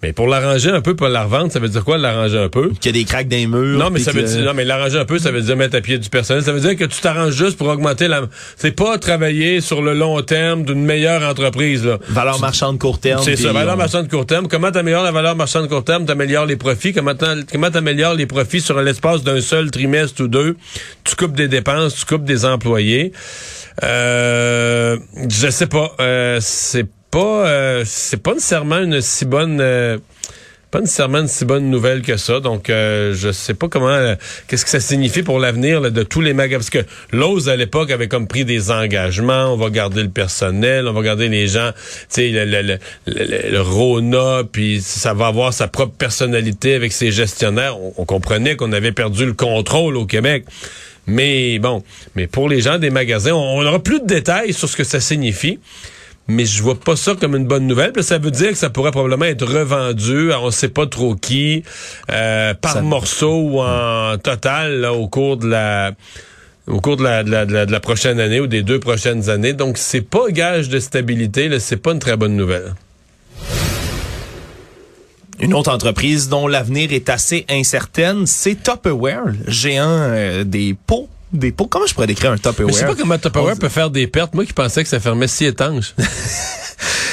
mais 0.04 0.12
pour 0.12 0.26
l'arranger 0.26 0.68
un 0.68 0.82
peu, 0.82 0.94
pour 0.94 1.08
la 1.08 1.24
revendre, 1.24 1.50
ça 1.50 1.58
veut 1.58 1.70
dire 1.70 1.82
quoi, 1.82 1.96
l'arranger 1.96 2.36
un 2.36 2.50
peu? 2.50 2.68
Qu'il 2.78 2.94
y 2.94 2.98
a 2.98 3.00
des 3.00 3.06
craques 3.06 3.26
dans 3.26 3.38
les 3.38 3.46
murs. 3.46 3.78
Non, 3.78 3.88
mais 3.88 4.00
ça 4.00 4.12
veut 4.12 4.22
dire, 4.22 4.44
non, 4.44 4.52
mais 4.52 4.66
l'arranger 4.66 4.98
un 4.98 5.06
peu, 5.06 5.18
ça 5.18 5.30
veut 5.30 5.40
dire 5.40 5.56
mettre 5.56 5.78
à 5.78 5.80
pied 5.80 5.96
du 5.96 6.10
personnel. 6.10 6.42
Ça 6.42 6.52
veut 6.52 6.60
dire 6.60 6.76
que 6.76 6.84
tu 6.84 7.00
t'arranges 7.00 7.32
juste 7.32 7.56
pour 7.56 7.68
augmenter 7.68 8.06
la, 8.06 8.20
c'est 8.58 8.72
pas 8.72 8.98
travailler 8.98 9.62
sur 9.62 9.80
le 9.80 9.94
long 9.94 10.20
terme 10.20 10.64
d'une 10.64 10.84
meilleure 10.84 11.22
entreprise, 11.22 11.86
là. 11.86 11.98
Valeur 12.10 12.38
marchande 12.38 12.78
court 12.78 12.98
terme. 12.98 13.22
C'est 13.24 13.36
ça, 13.36 13.54
valeur 13.54 13.78
marchande 13.78 14.10
court 14.10 14.26
terme. 14.26 14.46
Comment 14.46 14.70
t'améliores 14.70 15.04
la 15.04 15.10
valeur 15.10 15.36
marchande 15.36 15.70
court 15.70 15.84
terme? 15.84 16.04
T'améliores 16.04 16.44
les 16.44 16.56
profits? 16.56 16.92
Comment 16.92 17.14
t'améliores 17.14 18.12
les 18.12 18.26
profits 18.26 18.60
sur 18.60 18.78
l'espace 18.82 19.22
d'un 19.22 19.40
seul 19.40 19.70
trimestre 19.70 20.22
ou 20.24 20.28
deux? 20.28 20.58
Tu 21.04 21.16
coupes 21.16 21.34
des 21.34 21.48
dépenses, 21.48 21.94
tu 21.94 22.04
coupes 22.04 22.24
des 22.24 22.44
employés. 22.44 23.12
Euh, 23.82 24.98
je 25.30 25.48
sais 25.48 25.66
pas, 25.66 25.92
euh, 25.98 26.40
c'est 26.42 26.84
pas 27.14 27.46
euh, 27.46 27.85
c'est 27.87 28.20
pas 28.20 28.35
nécessairement 28.35 28.81
une 28.81 29.00
si 29.00 29.24
bonne 29.24 29.61
euh, 29.61 29.98
pas 30.72 30.81
nécessairement 30.81 31.20
une 31.20 31.29
si 31.29 31.44
bonne 31.44 31.70
nouvelle 31.70 32.03
que 32.03 32.16
ça. 32.16 32.40
Donc 32.40 32.70
euh, 32.70 33.14
je 33.14 33.31
sais 33.31 33.55
pas 33.55 33.68
comment 33.68 34.16
qu'est-ce 34.48 34.64
que 34.64 34.70
ça 34.72 34.81
signifie 34.81 35.22
pour 35.22 35.38
l'avenir 35.38 35.92
de 35.92 36.03
tous 36.03 36.20
les 36.20 36.35
magasins 36.35 36.59
parce 36.59 36.70
que 36.70 36.85
Lowe's 37.12 37.46
à 37.46 37.55
l'époque 37.55 37.92
avait 37.92 38.09
comme 38.09 38.27
pris 38.27 38.44
des 38.44 38.72
engagements, 38.72 39.53
on 39.53 39.57
va 39.57 39.70
garder 39.70 40.03
le 40.03 40.09
personnel, 40.09 40.88
on 40.88 40.92
va 40.92 41.03
garder 41.03 41.29
les 41.29 41.46
gens, 41.46 41.70
tu 41.72 41.81
sais 42.09 42.29
le, 42.31 42.46
le, 42.46 42.79
le, 43.07 43.50
le, 43.53 43.61
Rona 43.61 44.42
puis 44.50 44.81
ça 44.83 45.14
va 45.14 45.29
avoir 45.29 45.53
sa 45.53 45.68
propre 45.68 45.94
personnalité 45.94 46.74
avec 46.74 46.92
ses 46.92 47.12
gestionnaires. 47.12 47.77
On, 47.96 48.05
comprenait 48.05 48.57
qu'on 48.57 48.72
avait 48.72 48.90
perdu 48.90 49.24
le 49.24 49.35
contrôle 49.35 49.96
au 49.96 50.05
Québec. 50.05 50.46
Mais 51.07 51.61
bon, 51.61 51.85
mais 52.16 52.27
pour 52.27 52.48
les 52.48 52.61
gens 52.61 52.79
des 52.79 52.90
magasins, 52.90 53.35
on, 53.35 53.61
on 53.61 53.64
aura 53.64 53.79
plus 53.79 54.00
de 54.00 54.07
détails 54.07 54.53
sur 54.53 54.68
ce 54.68 54.77
que 54.77 54.85
ça 54.85 54.98
signifie 54.98 55.61
mais 56.26 56.46
je 56.46 56.62
vois 56.62 56.78
pas 56.78 56.96
ça 56.96 57.14
comme 57.14 57.37
une 57.37 57.46
bonne 57.46 57.66
nouvelle. 57.66 57.92
ça 58.02 58.18
veut 58.18 58.30
dire 58.30 58.50
que 58.50 58.56
ça 58.56 58.70
pourrait 58.70 58.92
probablement 58.92 59.26
être 59.26 59.46
revendu 59.46 60.32
à 60.32 60.40
on 60.40 60.50
sait 60.50 60.68
pas 60.68 60.87
trop 60.87 61.14
qui, 61.14 61.62
euh, 62.10 62.54
par 62.54 62.82
morceau 62.82 63.40
ou 63.40 63.60
en 63.60 64.16
total 64.18 64.84
au 64.87 65.08
cours 65.08 65.37
de 65.37 65.48
la 65.48 65.92
au 66.66 66.80
cours 66.80 66.96
de 66.96 67.02
la, 67.02 67.22
de, 67.22 67.30
la, 67.30 67.44
de, 67.44 67.70
la, 67.70 67.80
prochaine 67.80 68.18
année 68.18 68.40
ou 68.40 68.46
des 68.46 68.62
deux 68.62 68.80
prochaines 68.80 69.28
années. 69.28 69.52
Donc 69.52 69.76
c'est 69.76 70.00
pas 70.00 70.30
gage 70.30 70.70
de 70.70 70.78
stabilité, 70.78 71.48
là, 71.48 71.60
c'est 71.60 71.76
pas 71.76 71.92
une 71.92 71.98
très 71.98 72.16
bonne 72.16 72.37
nouvelle. 72.37 72.74
Une 75.40 75.52
autre 75.52 75.70
entreprise 75.70 76.28
dont 76.28 76.46
l'avenir 76.46 76.92
est 76.92 77.10
assez 77.10 77.44
incertaine, 77.50 78.26
c'est 78.26 78.62
Tupperware, 78.62 79.34
géant 79.46 79.88
euh, 79.88 80.44
des 80.44 80.74
pots 80.87 81.08
Comment 81.68 81.87
je 81.87 81.94
pourrais 81.94 82.07
décrire 82.07 82.33
un 82.33 82.37
Tupperware? 82.37 82.75
Je 82.75 82.79
sais 82.79 82.87
pas 82.87 82.94
comment 82.94 83.18
Tupperware 83.18 83.59
peut 83.59 83.68
faire 83.68 83.90
des 83.90 84.07
pertes. 84.07 84.35
Moi 84.35 84.44
qui 84.44 84.53
pensais 84.53 84.83
que 84.83 84.88
ça 84.88 85.01
fermait 85.01 85.29
si 85.29 85.44
étanche. 85.44 85.94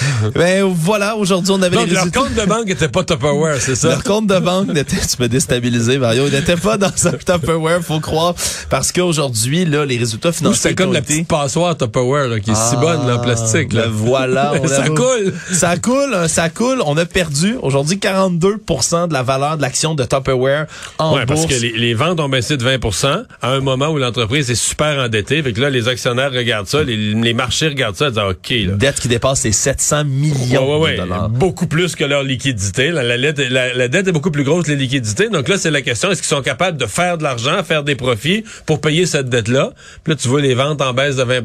ben 0.36 0.64
voilà, 0.66 1.16
aujourd'hui 1.16 1.52
on 1.52 1.62
avait 1.62 1.76
Donc, 1.76 1.90
leur 1.90 2.12
compte 2.12 2.34
de 2.34 2.46
banque 2.46 2.66
n'était 2.66 2.90
pas 2.90 3.04
Tupperware, 3.04 3.60
c'est 3.60 3.76
ça? 3.76 3.90
Leur 3.90 4.04
compte 4.04 4.28
de 4.28 4.40
banque 4.40 4.68
n'était, 4.68 4.98
tu 4.98 5.22
me 5.22 5.28
déstabilisé 5.28 5.98
Mario, 5.98 6.28
il 6.28 6.34
n'était 6.34 6.56
pas 6.56 6.78
dans 6.78 6.88
un 6.88 7.12
Tupperware, 7.12 7.82
faut 7.82 8.00
croire, 8.00 8.36
parce 8.70 8.92
qu'aujourd'hui 8.92 9.66
là, 9.66 9.86
les 9.86 9.98
résultats 9.98 10.32
financiers. 10.32 10.70
C'est 10.72 10.76
comme 10.76 10.94
la 10.94 11.02
petite 11.02 11.28
passoire 11.28 11.78
Tupperware 11.78 12.28
là, 12.28 12.40
qui 12.40 12.52
est 12.52 12.56
si 12.56 12.76
bonne 12.78 13.08
là, 13.08 13.18
en 13.18 13.20
plastique. 13.20 13.74
Là. 13.74 13.84
Ben 13.84 13.92
voilà, 13.92 14.54
ça 14.68 14.88
coule, 14.88 15.34
ça 15.52 15.78
coule, 15.78 16.14
hein, 16.14 16.28
ça 16.28 16.50
coule. 16.50 16.82
On 16.86 16.98
a 16.98 17.06
perdu 17.06 17.56
aujourd'hui 17.62 17.98
42% 17.98 19.08
de 19.08 19.14
la 19.14 19.24
valeur 19.24 19.58
de 19.58 19.62
l'action 19.62 19.96
de 19.96 20.04
Tupperware 20.04 20.66
en 20.98 21.16
ouais, 21.16 21.26
bourse. 21.26 21.48
Parce 21.48 21.60
que 21.60 21.66
les, 21.66 21.94
ventes 21.94 22.20
ont 22.20 22.30
baissé 22.30 22.58
de 22.58 22.66
20% 22.66 23.26
à 23.42 23.50
un 23.50 23.60
moment 23.60 23.90
où 23.90 23.98
l'entreprise 23.98 24.50
est 24.50 24.56
super 24.56 25.00
endettée. 25.00 25.42
Fait 25.44 25.54
que 25.54 25.62
là, 25.62 25.70
les 25.70 25.88
actionnaires 25.88 26.32
regardent 26.32 26.68
ça, 26.68 26.84
les, 26.84 27.34
marchés 27.34 27.68
regardent 27.68 27.96
ça, 27.96 28.08
et 28.08 28.12
disent 28.12 28.20
ok. 28.20 28.50
Là. 28.50 28.76
Dette 28.76 29.00
qui 29.00 29.08
dépasse 29.08 29.44
les 29.44 29.52
700 29.52 29.90
millions 30.04 30.80
de 30.88 30.97
dollars. 30.97 31.30
Beaucoup 31.30 31.67
plus 31.67 31.95
que 31.95 32.04
leur 32.04 32.23
liquidité. 32.23 32.91
La, 32.91 33.04
la, 33.17 33.88
dette 33.88 34.08
est 34.08 34.12
beaucoup 34.12 34.32
plus 34.32 34.43
grosse 34.43 34.65
que 34.65 34.71
les 34.71 34.77
liquidités. 34.77 35.30
Donc 35.30 35.47
là, 35.47 35.58
c'est 35.58 35.71
la 35.71 35.82
question, 35.82 36.12
est-ce 36.12 36.21
qu'ils 36.21 36.36
sont 36.36 36.41
capables 36.41 36.77
de 36.77 36.86
faire 36.86 37.17
de 37.17 37.23
l'argent, 37.23 37.63
faire 37.63 37.84
des 37.84 37.95
profits 37.95 38.43
pour 38.65 38.82
payer 38.82 39.06
cette 39.06 39.30
dette-là? 39.30 39.73
Puis 40.04 40.13
là, 40.13 40.15
tu 40.17 40.27
vois 40.27 40.41
les 40.41 40.54
ventes 40.54 40.82
en 40.82 40.93
baisse 40.93 41.15
de 41.17 41.23
20 41.23 41.41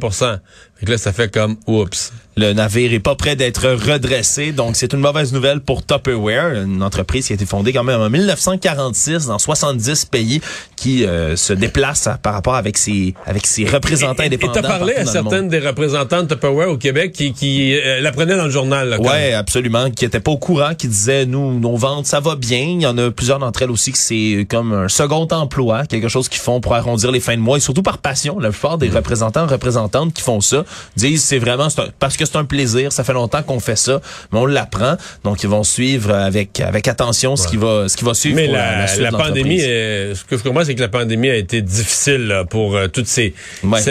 Que 0.84 0.90
là, 0.90 0.98
ça 0.98 1.12
fait 1.12 1.32
comme, 1.32 1.56
oups. 1.66 2.12
Le 2.38 2.52
navire 2.52 2.92
est 2.92 3.00
pas 3.00 3.14
prêt 3.14 3.34
d'être 3.34 3.66
redressé, 3.66 4.52
donc 4.52 4.76
c'est 4.76 4.92
une 4.92 5.00
mauvaise 5.00 5.32
nouvelle 5.32 5.60
pour 5.60 5.86
Tupperware, 5.86 6.64
une 6.64 6.82
entreprise 6.82 7.26
qui 7.26 7.32
a 7.32 7.34
été 7.34 7.46
fondée 7.46 7.72
quand 7.72 7.82
même 7.82 7.98
en 7.98 8.10
1946 8.10 9.24
dans 9.24 9.38
70 9.38 10.04
pays, 10.04 10.42
qui 10.76 11.06
euh, 11.06 11.34
se 11.34 11.54
déplace 11.54 12.10
par 12.22 12.34
rapport 12.34 12.56
avec 12.56 12.76
ses 12.76 13.14
avec 13.24 13.46
ses 13.46 13.64
représentants 13.64 14.22
indépendants. 14.22 14.52
Et 14.52 14.60
t'as 14.60 14.68
parlé 14.68 14.94
à 14.96 15.06
certaines 15.06 15.48
des 15.48 15.60
représentants 15.60 16.24
de 16.24 16.28
Tupperware 16.28 16.68
au 16.68 16.76
Québec 16.76 17.12
qui, 17.12 17.32
qui 17.32 17.74
euh, 17.74 18.02
la 18.02 18.12
prenaient 18.12 18.36
dans 18.36 18.44
le 18.44 18.50
journal. 18.50 18.90
Là, 18.90 19.00
ouais, 19.00 19.32
absolument, 19.32 19.90
qui 19.90 20.04
étaient 20.04 20.20
pas 20.20 20.32
au 20.32 20.36
courant, 20.36 20.74
qui 20.74 20.88
disaient 20.88 21.24
nous 21.24 21.58
nos 21.58 21.76
ventes 21.76 22.04
ça 22.04 22.20
va 22.20 22.36
bien. 22.36 22.58
Il 22.58 22.82
y 22.82 22.86
en 22.86 22.98
a 22.98 23.10
plusieurs 23.10 23.38
d'entre 23.38 23.62
elles 23.62 23.70
aussi 23.70 23.92
que 23.92 23.98
c'est 23.98 24.46
comme 24.50 24.74
un 24.74 24.88
second 24.88 25.26
emploi, 25.30 25.86
quelque 25.86 26.08
chose 26.08 26.28
qu'ils 26.28 26.42
font 26.42 26.60
pour 26.60 26.74
arrondir 26.74 27.12
les 27.12 27.20
fins 27.20 27.36
de 27.36 27.40
mois 27.40 27.56
et 27.56 27.60
surtout 27.60 27.82
par 27.82 27.96
passion. 27.96 28.38
La 28.38 28.50
plupart 28.50 28.76
des 28.76 28.90
mm. 28.90 28.96
représentants 28.96 29.46
représentantes 29.46 30.12
qui 30.12 30.20
font 30.20 30.42
ça 30.42 30.65
disent 30.96 31.24
c'est 31.24 31.38
vraiment 31.38 31.68
parce 31.98 32.16
que 32.16 32.24
c'est 32.24 32.36
un 32.36 32.44
plaisir. 32.44 32.92
Ça 32.92 33.04
fait 33.04 33.12
longtemps 33.12 33.42
qu'on 33.42 33.60
fait 33.60 33.76
ça, 33.76 34.00
mais 34.32 34.38
on 34.38 34.46
l'apprend. 34.46 34.96
Donc 35.24 35.42
ils 35.42 35.48
vont 35.48 35.64
suivre 35.64 36.12
avec 36.12 36.60
avec 36.60 36.88
attention 36.88 37.36
ce 37.36 37.48
qui 37.48 37.56
va 37.56 37.88
ce 37.88 37.96
qui 37.96 38.04
va 38.04 38.14
suivre. 38.14 38.36
Mais 38.36 38.46
la, 38.46 38.86
la, 38.98 39.10
pandémie, 39.10 39.60
ce 39.60 40.24
que 40.24 40.36
je 40.36 40.42
comprends, 40.42 40.64
c'est 40.64 40.74
que 40.74 40.80
la 40.80 40.88
pandémie 40.88 41.30
a 41.30 41.36
été 41.36 41.62
difficile 41.62 42.44
pour 42.50 42.76
euh, 42.76 42.88
toutes 42.88 43.06
ces 43.06 43.34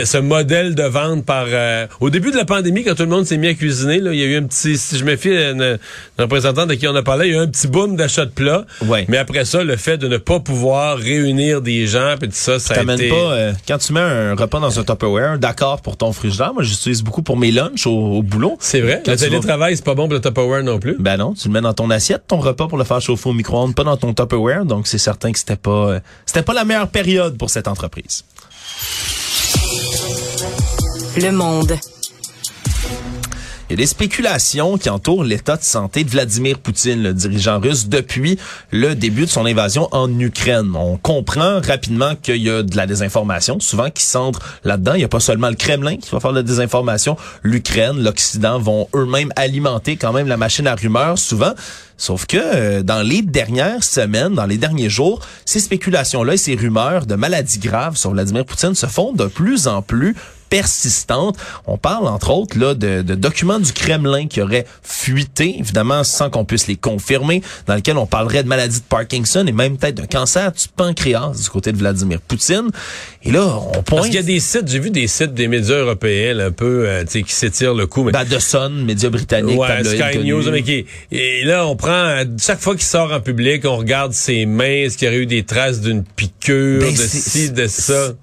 ce, 0.05 0.17
modèle 0.17 0.75
de 0.75 0.83
vente 0.83 1.25
par. 1.25 1.45
Euh, 1.47 1.87
au 1.99 2.09
début 2.09 2.31
de 2.31 2.37
la 2.37 2.45
pandémie, 2.45 2.83
quand 2.83 2.95
tout 2.95 3.03
le 3.03 3.09
monde 3.09 3.25
s'est 3.25 3.37
mis 3.37 3.47
à 3.47 3.53
cuisiner, 3.53 3.99
là, 3.99 4.13
il 4.13 4.19
y 4.19 4.23
a 4.23 4.25
eu 4.25 4.37
un 4.37 4.43
petit. 4.43 4.77
Si 4.77 4.97
je 4.97 5.05
me 5.05 5.15
fie 5.15 5.35
à 5.35 5.51
une, 5.51 5.77
représentante 6.17 6.69
de 6.69 6.75
qui 6.75 6.87
on 6.87 6.95
a 6.95 7.03
parlé, 7.03 7.27
il 7.27 7.33
y 7.33 7.35
a 7.35 7.39
eu 7.39 7.43
un 7.43 7.47
petit 7.47 7.67
boom 7.67 7.95
d'achat 7.95 8.25
de 8.25 8.31
plats. 8.31 8.65
Mais 9.07 9.17
après 9.17 9.45
ça, 9.45 9.63
le 9.63 9.75
fait 9.75 9.97
de 9.97 10.07
ne 10.07 10.17
pas 10.17 10.39
pouvoir 10.39 10.97
réunir 10.97 11.61
des 11.61 11.87
gens, 11.87 12.15
puis 12.19 12.29
tout 12.29 12.35
ça, 12.35 12.59
ça 12.59 12.75
a 12.75 12.93
été. 12.93 13.09
Pas, 13.09 13.15
euh, 13.15 13.53
quand 13.67 13.77
tu 13.77 13.93
mets 13.93 13.99
un 13.99 14.35
repas 14.35 14.59
dans 14.59 14.79
un 14.79 14.83
Tupperware, 14.83 15.37
d'accord 15.37 15.81
pour 15.81 15.97
ton 15.97 16.11
frigidaire. 16.11 16.53
Moi, 16.53 16.63
j'utilise 16.65 17.01
beaucoup 17.03 17.21
pour 17.23 17.37
mes 17.37 17.51
lunchs 17.51 17.87
au, 17.87 17.91
au 18.17 18.21
boulot. 18.23 18.57
C'est 18.59 18.81
vrai? 18.81 19.01
Quand 19.05 19.11
Le 19.11 19.17
vas- 19.17 19.25
télétravail, 19.27 19.75
c'est 19.77 19.85
pas 19.85 19.95
bon 19.95 20.05
pour 20.07 20.13
le 20.13 20.21
Tupperware 20.21 20.63
non 20.63 20.79
plus? 20.79 20.95
Ben 20.99 21.17
non, 21.17 21.33
tu 21.33 21.47
le 21.47 21.53
mets 21.53 21.61
dans 21.61 21.73
ton 21.73 21.89
assiette, 21.89 22.23
ton 22.27 22.39
repas 22.39 22.67
pour 22.67 22.77
le 22.77 22.83
faire 22.83 22.99
chauffer 23.01 23.29
au 23.29 23.33
micro-ondes, 23.33 23.75
pas 23.75 23.83
dans 23.83 23.97
ton 23.97 24.13
Tupperware. 24.13 24.65
Donc 24.65 24.87
c'est 24.87 24.97
certain 24.97 25.31
que 25.31 25.39
c'était 25.39 25.55
pas, 25.55 25.71
euh, 25.89 25.99
c'était 26.25 26.41
pas 26.43 26.53
la 26.53 26.65
meilleure 26.65 26.89
période 26.89 27.37
pour 27.37 27.49
cette 27.49 27.67
entreprise. 27.67 28.23
Le 31.17 31.31
monde. 31.31 31.77
Il 33.67 33.71
y 33.71 33.73
a 33.73 33.77
des 33.77 33.87
spéculations 33.87 34.77
qui 34.77 34.91
entourent 34.91 35.23
l'état 35.23 35.57
de 35.57 35.63
santé 35.63 36.03
de 36.03 36.09
Vladimir 36.11 36.59
Poutine, 36.59 37.01
le 37.01 37.15
dirigeant 37.15 37.59
russe, 37.59 37.87
depuis 37.87 38.37
le 38.69 38.93
début 38.93 39.25
de 39.25 39.29
son 39.29 39.47
invasion 39.47 39.87
en 39.91 40.19
Ukraine. 40.19 40.73
On 40.75 40.97
comprend 40.97 41.61
rapidement 41.61 42.15
qu'il 42.15 42.43
y 42.43 42.49
a 42.51 42.61
de 42.61 42.77
la 42.77 42.85
désinformation, 42.85 43.59
souvent 43.59 43.89
qui 43.89 44.03
centre 44.03 44.59
là-dedans. 44.65 44.93
Il 44.93 44.99
n'y 44.99 45.03
a 45.03 45.07
pas 45.07 45.19
seulement 45.19 45.49
le 45.49 45.55
Kremlin 45.55 45.97
qui 45.97 46.11
va 46.11 46.19
faire 46.19 46.29
de 46.29 46.37
la 46.37 46.43
désinformation. 46.43 47.17
L'Ukraine, 47.41 48.03
l'Occident 48.03 48.59
vont 48.59 48.87
eux-mêmes 48.93 49.33
alimenter 49.35 49.95
quand 49.95 50.13
même 50.13 50.27
la 50.27 50.37
machine 50.37 50.67
à 50.67 50.75
rumeurs, 50.75 51.17
souvent. 51.17 51.53
Sauf 51.97 52.27
que 52.27 52.37
euh, 52.37 52.83
dans 52.83 53.01
les 53.01 53.23
dernières 53.23 53.83
semaines, 53.83 54.35
dans 54.35 54.45
les 54.45 54.57
derniers 54.57 54.91
jours, 54.91 55.21
ces 55.45 55.59
spéculations-là 55.59 56.35
et 56.35 56.37
ces 56.37 56.53
rumeurs 56.53 57.07
de 57.07 57.15
maladies 57.15 57.57
graves 57.57 57.97
sur 57.97 58.11
Vladimir 58.11 58.45
Poutine 58.45 58.75
se 58.75 58.85
font 58.85 59.11
de 59.11 59.25
plus 59.25 59.67
en 59.67 59.81
plus 59.81 60.15
persistantes. 60.49 61.37
On 61.67 61.77
parle 61.77 62.07
entre 62.07 62.31
autres 62.31 62.57
là 62.57 62.73
de, 62.73 63.01
de 63.01 63.15
documents 63.15 63.59
du 63.59 63.73
Kremlin 63.73 64.27
qui 64.27 64.41
auraient 64.41 64.65
fuité, 64.83 65.59
évidemment 65.59 66.03
sans 66.03 66.29
qu'on 66.29 66.45
puisse 66.45 66.67
les 66.67 66.75
confirmer, 66.75 67.41
dans 67.67 67.75
lesquels 67.75 67.97
on 67.97 68.05
parlerait 68.05 68.43
de 68.43 68.47
maladie 68.47 68.79
de 68.79 68.85
Parkinson 68.85 69.45
et 69.47 69.51
même 69.51 69.77
peut-être 69.77 69.95
d'un 69.95 70.07
cancer 70.07 70.51
du 70.51 70.67
pancréas 70.75 71.31
du 71.41 71.49
côté 71.49 71.71
de 71.71 71.77
Vladimir 71.77 72.21
Poutine. 72.21 72.69
Et 73.27 73.31
là, 73.31 73.57
on 73.59 73.71
Parce 73.71 73.83
pointe 73.85 74.05
qu'il 74.05 74.13
y 74.15 74.17
a 74.19 74.21
des 74.21 74.39
sites, 74.39 74.67
j'ai 74.67 74.77
vu 74.77 74.91
des 74.91 75.07
sites 75.07 75.33
des 75.33 75.47
médias 75.47 75.77
européens 75.77 76.35
là, 76.35 76.45
un 76.45 76.51
peu 76.51 76.87
euh, 76.87 77.03
tu 77.05 77.11
sais, 77.11 77.23
qui 77.23 77.33
s'étirent 77.33 77.73
le 77.73 77.87
coup. 77.87 78.03
Mais... 78.03 78.11
ben, 78.11 78.23
The 78.23 78.39
Sun, 78.39 78.85
médias 78.85 79.09
britanniques, 79.09 79.59
Ouais, 79.59 79.83
Sky. 79.83 80.19
News, 80.19 80.43
mais 80.51 80.61
qui- 80.61 80.85
et 81.11 81.43
là, 81.43 81.65
on 81.65 81.75
prend, 81.75 82.23
chaque 82.39 82.59
fois 82.59 82.75
qu'il 82.75 82.83
sort 82.85 83.11
en 83.11 83.21
public, 83.21 83.63
on 83.65 83.77
regarde 83.77 84.13
ses 84.13 84.45
mains, 84.45 84.83
est-ce 84.83 84.97
qu'il 84.97 85.07
y 85.07 85.09
aurait 85.09 85.19
eu 85.21 85.25
des 85.25 85.41
traces 85.43 85.81
d'une 85.81 86.03
piqûre, 86.03 86.81
Ben, 86.81 86.91
de 86.93 86.97
ci, 87.01 87.49
de 87.51 87.65
ça? 87.65 88.13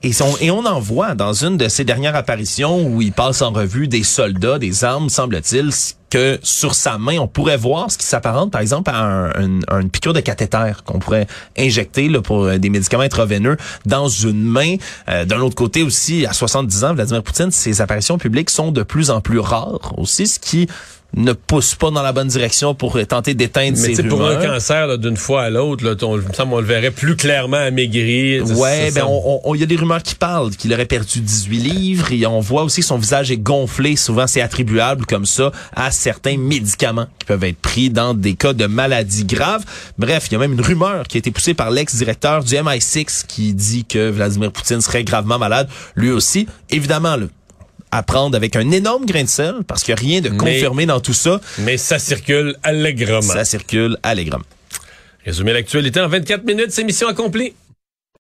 Et 0.41 0.51
on 0.53 0.65
en 0.65 0.79
voit 0.79 1.15
dans 1.17 1.33
une 1.33 1.57
de 1.57 1.67
ses 1.69 1.83
dernières 1.85 2.15
apparitions 2.15 2.87
où 2.87 3.03
il 3.03 3.11
passe 3.13 3.43
en 3.43 3.51
revue 3.51 3.89
des 3.89 4.05
soldats, 4.05 4.61
des 4.61 4.85
armes, 4.85 5.09
semble-t-il, 5.09 5.71
que 6.13 6.39
sur 6.43 6.75
sa 6.75 6.99
main, 6.99 7.17
on 7.19 7.27
pourrait 7.27 7.57
voir 7.57 7.91
ce 7.91 7.97
qui 7.97 8.05
s'apparente, 8.05 8.51
par 8.53 8.61
exemple, 8.61 8.91
à 8.91 8.99
un- 9.03 9.31
un- 9.69 9.81
une 9.81 9.89
piqûre 9.91 10.13
de 10.13 10.21
cathéter 10.21 10.73
qu'on 10.85 10.99
pourrait 10.99 11.27
injecter 11.59 12.09
là, 12.11 12.21
pour 12.21 12.45
euh, 12.45 12.59
des 12.59 12.69
médicaments 12.69 13.03
intraveineux 13.05 13.57
dans 13.87 14.09
une 14.09 14.43
main. 14.43 14.77
Euh, 15.09 15.25
D'un 15.25 15.41
autre 15.41 15.55
côté 15.55 15.83
aussi, 15.83 16.27
à 16.27 16.35
70 16.35 16.85
ans, 16.85 16.93
Vladimir 16.95 17.23
Poutine, 17.23 17.51
ses 17.51 17.81
apparitions 17.81 18.19
publiques 18.19 18.51
sont 18.51 18.73
de 18.73 18.83
plus 18.83 19.11
en 19.11 19.21
plus 19.23 19.39
rares 19.39 19.95
aussi, 19.97 20.27
ce 20.27 20.39
qui 20.39 20.69
ne 21.15 21.33
pousse 21.35 21.75
pas 21.75 21.91
dans 21.91 22.03
la 22.03 22.13
bonne 22.13 22.29
direction 22.29 22.75
pour 22.75 22.99
tenter 23.07 23.35
d'éteindre 23.35 23.77
ces 23.77 23.95
sais, 23.95 24.03
pour 24.03 24.23
un 24.23 24.37
rumeurs. 24.39 24.55
cancer, 24.55 24.99
d'une 24.99 25.17
fois 25.19 25.43
à 25.43 25.51
l'autre, 25.51 25.85
là, 25.85 25.95
on, 26.03 26.21
on 26.53 26.59
le 26.61 26.67
verrait 26.67 26.91
plus 26.91 27.17
clairement 27.17 27.59
amaigri. 27.59 28.41
Ouais, 28.41 28.91
ben 28.93 29.05
on- 29.07 29.55
il 29.55 29.61
y 29.61 29.63
a 29.63 29.67
des 29.67 29.77
rumeurs 29.77 30.03
qui 30.03 30.15
parlent 30.15 30.51
qu'il 30.51 30.73
aurait 30.73 30.87
perdu 30.87 31.21
18 31.21 31.59
livres 31.59 32.13
et 32.13 32.25
on 32.27 32.41
voit 32.41 32.63
aussi 32.63 32.81
que 32.81 32.87
son 32.87 32.97
visage 32.97 33.31
est 33.31 33.37
gonflé. 33.37 33.97
Souvent, 33.97 34.27
c'est 34.27 34.41
attribuable 34.41 35.05
comme 35.05 35.27
ça 35.27 35.53
à 35.77 35.91
certains 35.91 36.39
médicaments 36.39 37.07
qui 37.19 37.27
peuvent 37.27 37.45
être 37.45 37.59
pris 37.59 37.91
dans 37.91 38.15
des 38.15 38.35
cas 38.35 38.55
de 38.55 38.67
maladies 38.67 39.25
graves. 39.25 39.65
Bref, 39.99 40.29
il 40.31 40.33
y 40.33 40.37
a 40.37 40.39
même 40.39 40.53
une 40.55 40.63
rumeur 40.63 41.07
qui 41.09 41.17
a 41.17 41.21
été 41.21 41.31
poussée 41.31 41.53
par 41.55 41.71
l'ex-directeur 41.71 42.43
du 42.43 42.55
MI6 42.55 43.27
qui 43.27 43.53
dit 43.53 43.85
que 43.85 44.09
Vladimir 44.11 44.51
Poutine 44.51 44.81
serait 44.81 45.05
gravement 45.05 45.39
malade, 45.39 45.69
lui 45.95 46.11
aussi. 46.11 46.47
Évidemment, 46.71 47.17
là, 47.17 47.27
à 47.93 48.03
prendre 48.03 48.35
avec 48.37 48.57
un 48.57 48.71
énorme 48.71 49.05
grain 49.07 49.23
de 49.23 49.29
sel 49.29 49.55
parce 49.69 49.85
qu'il 49.85 49.95
n'y 49.95 50.01
a 50.01 50.03
rien 50.03 50.21
de 50.23 50.31
Mais- 50.31 50.37
confirmé 50.39 50.87
dans 50.87 50.99
tout 50.99 51.13
ça. 51.13 51.41
Mais 51.59 51.77
ça 51.77 51.99
circule 51.99 52.57
allègrement. 52.63 53.21
Ça 53.21 53.45
circule 53.45 53.97
allègrement. 54.03 54.45
Résumer 55.25 55.53
l'actualité 55.53 56.01
en 56.01 56.09
24 56.09 56.45
minutes, 56.45 56.71
c'est 56.71 56.83
mission 56.85 57.07
accomplie. 57.07 57.53